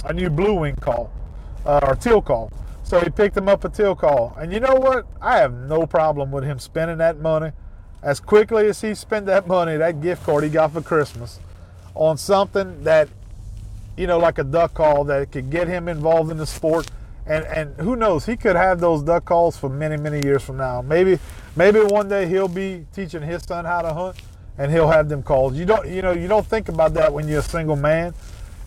a 0.06 0.14
new 0.14 0.30
blue 0.30 0.54
wing 0.54 0.76
call 0.76 1.12
uh, 1.66 1.80
or 1.84 1.96
teal 1.96 2.22
call. 2.22 2.52
So 2.84 3.00
he 3.00 3.10
picked 3.10 3.38
him 3.38 3.48
up 3.48 3.64
a 3.64 3.70
teal 3.70 3.96
call. 3.96 4.36
And 4.38 4.52
you 4.52 4.60
know 4.60 4.76
what? 4.76 5.08
I 5.22 5.38
have 5.38 5.54
no 5.54 5.86
problem 5.86 6.32
with 6.32 6.44
him 6.44 6.60
spending 6.60 6.98
that 6.98 7.20
money 7.20 7.52
as 8.04 8.20
quickly 8.20 8.68
as 8.68 8.82
he 8.82 8.96
spent 8.96 9.26
that 9.28 9.48
money, 9.48 9.78
that 9.78 10.02
gift 10.02 10.24
card 10.24 10.44
he 10.44 10.50
got 10.50 10.74
for 10.74 10.82
Christmas, 10.82 11.40
on 11.94 12.18
something 12.18 12.84
that, 12.84 13.08
you 13.96 14.08
know, 14.08 14.18
like 14.18 14.40
a 14.40 14.44
duck 14.44 14.74
call 14.74 15.04
that 15.06 15.32
could 15.32 15.50
get 15.50 15.68
him 15.68 15.88
involved 15.88 16.32
in 16.32 16.38
the 16.38 16.48
sport. 16.48 16.90
And, 17.28 17.46
and 17.46 17.76
who 17.80 17.96
knows, 17.96 18.26
he 18.26 18.36
could 18.36 18.56
have 18.56 18.80
those 18.80 19.04
duck 19.04 19.26
calls 19.26 19.56
for 19.56 19.70
many, 19.70 19.96
many 19.96 20.22
years 20.26 20.42
from 20.42 20.58
now. 20.58 20.82
Maybe 20.82 21.20
maybe 21.56 21.80
one 21.80 22.10
day 22.10 22.28
he'll 22.28 22.48
be 22.48 22.86
teaching 22.94 23.22
his 23.22 23.44
son 23.44 23.64
how 23.64 23.84
to 23.84 23.94
hunt 23.94 24.18
and 24.58 24.72
he'll 24.72 24.90
have 24.90 25.08
them 25.08 25.22
calls. 25.22 25.56
You 25.56 25.66
don't 25.66 25.88
you 25.88 26.02
know, 26.02 26.12
you 26.12 26.28
don't 26.28 26.46
think 26.46 26.68
about 26.68 26.94
that 26.96 27.14
when 27.14 27.28
you're 27.28 27.40
a 27.40 27.44
single 27.44 27.76
man 27.76 28.14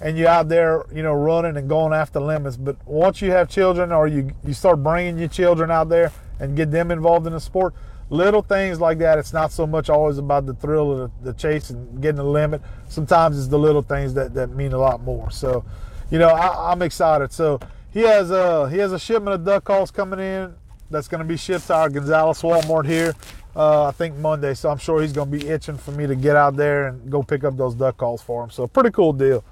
and 0.00 0.18
you're 0.18 0.28
out 0.28 0.48
there, 0.48 0.84
you 0.92 1.02
know, 1.02 1.12
running 1.12 1.56
and 1.56 1.68
going 1.68 1.92
after 1.92 2.20
limits. 2.20 2.56
But 2.56 2.76
once 2.86 3.22
you 3.22 3.30
have 3.30 3.48
children 3.48 3.92
or 3.92 4.06
you, 4.06 4.32
you 4.44 4.54
start 4.54 4.82
bringing 4.82 5.18
your 5.18 5.28
children 5.28 5.70
out 5.70 5.88
there 5.88 6.12
and 6.40 6.56
get 6.56 6.70
them 6.70 6.90
involved 6.90 7.26
in 7.26 7.32
the 7.32 7.40
sport, 7.40 7.74
little 8.10 8.42
things 8.42 8.80
like 8.80 8.98
that. 8.98 9.18
It's 9.18 9.32
not 9.32 9.52
so 9.52 9.66
much 9.66 9.88
always 9.88 10.18
about 10.18 10.46
the 10.46 10.54
thrill 10.54 10.92
of 10.92 10.98
the, 11.22 11.32
the 11.32 11.38
chase 11.38 11.70
and 11.70 12.00
getting 12.02 12.16
the 12.16 12.24
limit. 12.24 12.60
Sometimes 12.88 13.38
it's 13.38 13.48
the 13.48 13.58
little 13.58 13.82
things 13.82 14.14
that, 14.14 14.34
that 14.34 14.50
mean 14.50 14.72
a 14.72 14.78
lot 14.78 15.02
more. 15.02 15.30
So, 15.30 15.64
you 16.10 16.18
know, 16.18 16.28
I, 16.28 16.72
am 16.72 16.82
excited. 16.82 17.32
So 17.32 17.60
he 17.92 18.00
has 18.00 18.30
a 18.30 18.68
he 18.70 18.78
has 18.78 18.92
a 18.92 18.98
shipment 18.98 19.34
of 19.34 19.44
duck 19.44 19.64
calls 19.64 19.90
coming 19.90 20.18
in 20.18 20.54
that's 20.90 21.08
going 21.08 21.20
to 21.20 21.24
be 21.24 21.36
shipped 21.36 21.68
to 21.68 21.74
our 21.74 21.88
Gonzales 21.88 22.42
Walmart 22.42 22.86
here. 22.86 23.14
Uh, 23.56 23.84
I 23.86 23.92
think 23.92 24.16
Monday. 24.16 24.54
So 24.54 24.68
I'm 24.68 24.78
sure 24.78 25.00
he's 25.00 25.12
going 25.12 25.30
to 25.30 25.38
be 25.38 25.48
itching 25.48 25.78
for 25.78 25.92
me 25.92 26.06
to 26.06 26.16
get 26.16 26.34
out 26.34 26.56
there 26.56 26.88
and 26.88 27.10
go 27.10 27.22
pick 27.22 27.44
up 27.44 27.56
those 27.56 27.74
duck 27.74 27.96
calls 27.96 28.20
for 28.20 28.42
him. 28.42 28.50
So 28.50 28.66
pretty 28.66 28.90
cool 28.90 29.12
deal. 29.12 29.44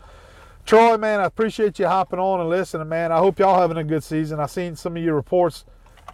Troy, 0.64 0.96
man, 0.96 1.20
I 1.20 1.25
appreciate 1.25 1.79
you 1.79 1.87
hopping 1.87 2.18
on 2.18 2.40
and 2.40 2.48
listening, 2.48 2.88
man. 2.88 3.12
I 3.12 3.18
hope 3.18 3.38
y'all 3.38 3.61
having 3.61 3.77
a 3.77 3.85
good 3.85 4.05
season. 4.05 4.40
I 4.40 4.46
seen 4.46 4.77
some 4.77 4.96
of 4.96 5.03
your 5.03 5.14
reports 5.14 5.64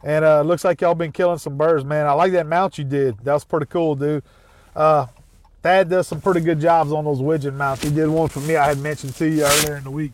and 0.02 0.24
uh, 0.24 0.42
looks 0.42 0.64
like 0.64 0.80
y'all 0.80 0.94
been 0.94 1.12
killing 1.12 1.38
some 1.38 1.56
birds, 1.56 1.84
man. 1.84 2.06
I 2.06 2.12
like 2.12 2.32
that 2.32 2.46
mount 2.46 2.78
you 2.78 2.84
did. 2.84 3.18
That 3.24 3.34
was 3.34 3.44
pretty 3.44 3.66
cool, 3.66 3.94
dude. 3.94 4.22
Uh, 4.74 5.06
Thad 5.62 5.90
does 5.90 6.06
some 6.06 6.20
pretty 6.20 6.40
good 6.40 6.60
jobs 6.60 6.92
on 6.92 7.04
those 7.04 7.20
widgeon 7.20 7.56
mounts. 7.56 7.82
He 7.82 7.90
did 7.90 8.08
one 8.08 8.28
for 8.28 8.40
me 8.40 8.56
I 8.56 8.66
had 8.66 8.78
mentioned 8.78 9.14
to 9.16 9.28
you 9.28 9.44
earlier 9.44 9.76
in 9.76 9.84
the 9.84 9.90
week. 9.90 10.12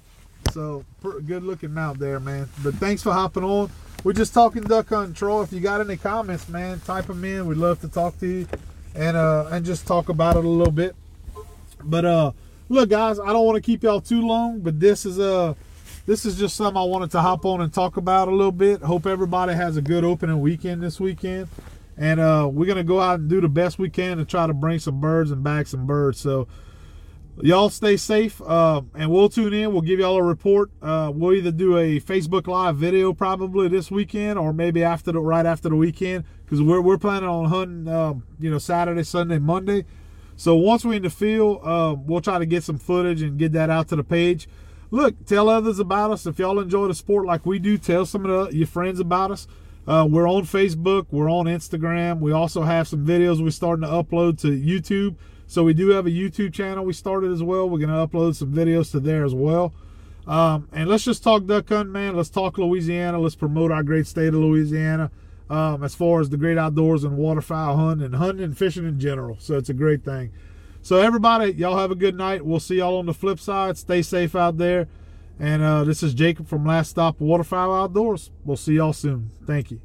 So, 0.53 0.85
good 1.03 1.43
looking 1.43 1.75
mount 1.75 1.99
there, 1.99 2.21
man. 2.21 2.49
But 2.63 2.75
thanks 2.75 3.03
for 3.03 3.13
hopping 3.13 3.45
on. 3.45 3.71
We're 4.05 4.13
just 4.13 4.35
talking 4.35 4.63
duck 4.63 4.89
hunting, 4.89 5.15
Troy. 5.15 5.43
If 5.43 5.53
you 5.53 5.61
got 5.61 5.81
any 5.81 5.97
comments, 5.97 6.49
man, 6.49 6.81
type 6.81 7.07
them 7.07 7.25
in. 7.25 7.47
We'd 7.47 7.59
love 7.59 7.81
to 7.81 7.89
talk 7.89 8.19
to 8.21 8.27
you 8.27 8.47
and 8.95 9.17
uh, 9.17 9.49
and 9.51 9.65
just 9.65 9.87
talk 9.87 10.09
about 10.09 10.37
it 10.37 10.45
a 10.45 10.49
little 10.49 10.73
bit. 10.73 10.95
But 11.83 12.05
uh, 12.05 12.33
look, 12.69 12.91
guys, 12.91 13.19
I 13.19 13.27
don't 13.33 13.45
want 13.45 13.57
to 13.57 13.63
keep 13.63 13.83
y'all 13.83 14.01
too 14.01 14.27
long, 14.27 14.61
but 14.61 14.81
this 14.81 15.07
is 15.07 15.19
a 15.19 15.35
uh, 15.35 15.55
this 16.07 16.27
is 16.27 16.39
just 16.39 16.57
something 16.57 16.77
I 16.77 16.85
wanted 16.85 17.11
to 17.13 17.23
hop 17.23 17.47
on 17.47 17.63
and 17.63 17.73
talk 17.73 17.97
about 17.97 18.29
a 18.29 18.31
little 18.31 18.53
bit. 18.53 18.83
Hope 18.83 19.07
everybody 19.07 19.55
has 19.55 19.79
a 19.79 19.83
good 19.83 20.05
opening 20.05 20.41
weekend 20.41 20.83
this 20.83 21.01
weekend. 21.01 21.49
And 21.97 22.21
uh, 22.21 22.49
we're 22.53 22.67
going 22.67 22.77
to 22.77 22.85
go 22.85 23.01
out 23.01 23.21
and 23.21 23.31
do 23.31 23.41
the 23.41 23.49
best 23.49 23.79
we 23.79 23.89
can 23.89 24.19
to 24.19 24.25
try 24.27 24.47
to 24.47 24.53
bring 24.53 24.81
some 24.81 25.01
birds 25.01 25.31
and 25.31 25.43
bag 25.43 25.67
some 25.67 25.87
birds. 25.87 26.21
So, 26.21 26.47
y'all 27.41 27.71
stay 27.71 27.97
safe 27.97 28.41
uh, 28.43 28.83
and 28.95 29.11
we'll 29.11 29.29
tune 29.29 29.55
in. 29.55 29.73
We'll 29.73 29.83
give 29.83 30.01
y'all 30.01 30.17
a 30.17 30.23
report. 30.23 30.71
Uh, 30.83 31.11
we'll 31.15 31.35
either 31.35 31.51
do 31.51 31.79
a 31.79 32.01
Facebook 32.01 32.47
Live 32.47 32.77
video 32.77 33.13
probably 33.13 33.69
this 33.69 33.91
weekend 33.91 34.39
or 34.39 34.53
maybe 34.53 34.85
after 34.85 35.11
the 35.13 35.21
right 35.21 35.47
after 35.47 35.69
the 35.69 35.77
weekend 35.77 36.25
because 36.45 36.61
we're, 36.61 36.81
we're 36.81 36.99
planning 36.99 37.29
on 37.29 37.47
hunting, 37.47 37.89
um, 37.89 38.25
you 38.39 38.51
know, 38.51 38.59
Saturday, 38.59 39.05
Sunday, 39.05 39.39
Monday. 39.39 39.85
So, 40.37 40.57
once 40.57 40.85
we're 40.85 40.95
in 40.95 41.03
the 41.03 41.11
field, 41.11 41.61
uh, 41.63 41.97
we'll 41.99 42.21
try 42.21 42.39
to 42.39 42.47
get 42.47 42.65
some 42.65 42.79
footage 42.79 43.23
and 43.23 43.39
get 43.39 43.53
that 43.53 43.71
out 43.71 43.89
to 43.89 43.97
the 43.97 44.05
page 44.05 44.49
look, 44.95 45.27
tell 45.27 45.49
others 45.49 45.79
about 45.79 46.13
us. 46.13 46.25
If 46.25 46.39
y'all 46.39 46.61
enjoy 46.61 46.87
the 46.89 46.95
sport 46.95 47.27
like 47.27 47.45
we 47.45 47.59
do, 47.59 47.77
tell 47.77 48.07
some 48.07 48.25
of 48.25 48.51
the, 48.51 48.57
your 48.57 48.67
friends 48.67 49.01
about 49.01 49.33
us. 49.33 49.49
Uh, 49.87 50.07
we're 50.09 50.29
on 50.29 50.45
Facebook, 50.45 51.07
we're 51.11 51.31
on 51.31 51.45
Instagram. 51.45 52.21
We 52.21 52.33
also 52.33 52.63
have 52.63 52.89
some 52.89 53.05
videos 53.05 53.43
we're 53.43 53.51
starting 53.51 53.83
to 53.83 53.89
upload 53.89 54.41
to 54.41 54.49
YouTube. 54.49 55.17
So 55.47 55.63
we 55.63 55.75
do 55.75 55.89
have 55.91 56.07
a 56.07 56.11
YouTube 56.11 56.55
channel 56.55 56.85
we 56.85 56.95
started 56.95 57.33
as 57.33 57.43
well. 57.43 57.69
We're 57.69 57.85
going 57.85 57.91
to 57.91 58.07
upload 58.07 58.37
some 58.37 58.53
videos 58.53 58.93
to 58.93 59.01
there 59.01 59.25
as 59.25 59.35
well. 59.35 59.75
Um, 60.27 60.69
and 60.73 60.89
let's 60.89 61.05
just 61.05 61.23
talk 61.23 61.45
duck 61.45 61.69
hunting, 61.69 61.93
man. 61.93 62.17
Let's 62.17 62.31
talk 62.31 62.57
Louisiana. 62.57 63.19
Let's 63.19 63.35
promote 63.35 63.71
our 63.71 63.83
great 63.83 64.07
state 64.07 64.29
of 64.29 64.35
Louisiana 64.37 65.11
um, 65.51 65.83
as 65.83 65.95
far 65.95 66.21
as 66.21 66.31
the 66.31 66.37
great 66.37 66.59
outdoors 66.59 67.05
and 67.05 67.17
waterfowl 67.17 67.77
hunting 67.77 68.07
and 68.07 68.17
hunting 68.17 68.45
and 68.45 68.57
fishing 68.57 68.87
in 68.87 68.99
general. 68.99 69.37
So 69.39 69.57
it's 69.57 69.69
a 69.69 69.75
great 69.75 70.05
thing. 70.05 70.33
So 70.83 70.99
everybody, 70.99 71.53
y'all 71.53 71.79
have 71.79 71.91
a 71.91 71.97
good 71.97 72.15
night. 72.15 72.45
We'll 72.45 72.61
see 72.61 72.77
y'all 72.77 72.99
on 72.99 73.07
the 73.07 73.15
flip 73.15 73.41
side. 73.41 73.79
Stay 73.79 74.03
safe 74.03 74.35
out 74.35 74.59
there. 74.59 74.89
And 75.39 75.63
uh, 75.63 75.85
this 75.85 76.03
is 76.03 76.15
Jacob 76.15 76.47
from 76.47 76.65
Last 76.65 76.91
Stop 76.91 77.21
Waterfowl 77.21 77.75
Outdoors. 77.75 78.31
We'll 78.45 78.57
see 78.57 78.75
y'all 78.75 78.93
soon. 78.93 79.31
Thank 79.47 79.71
you. 79.71 79.81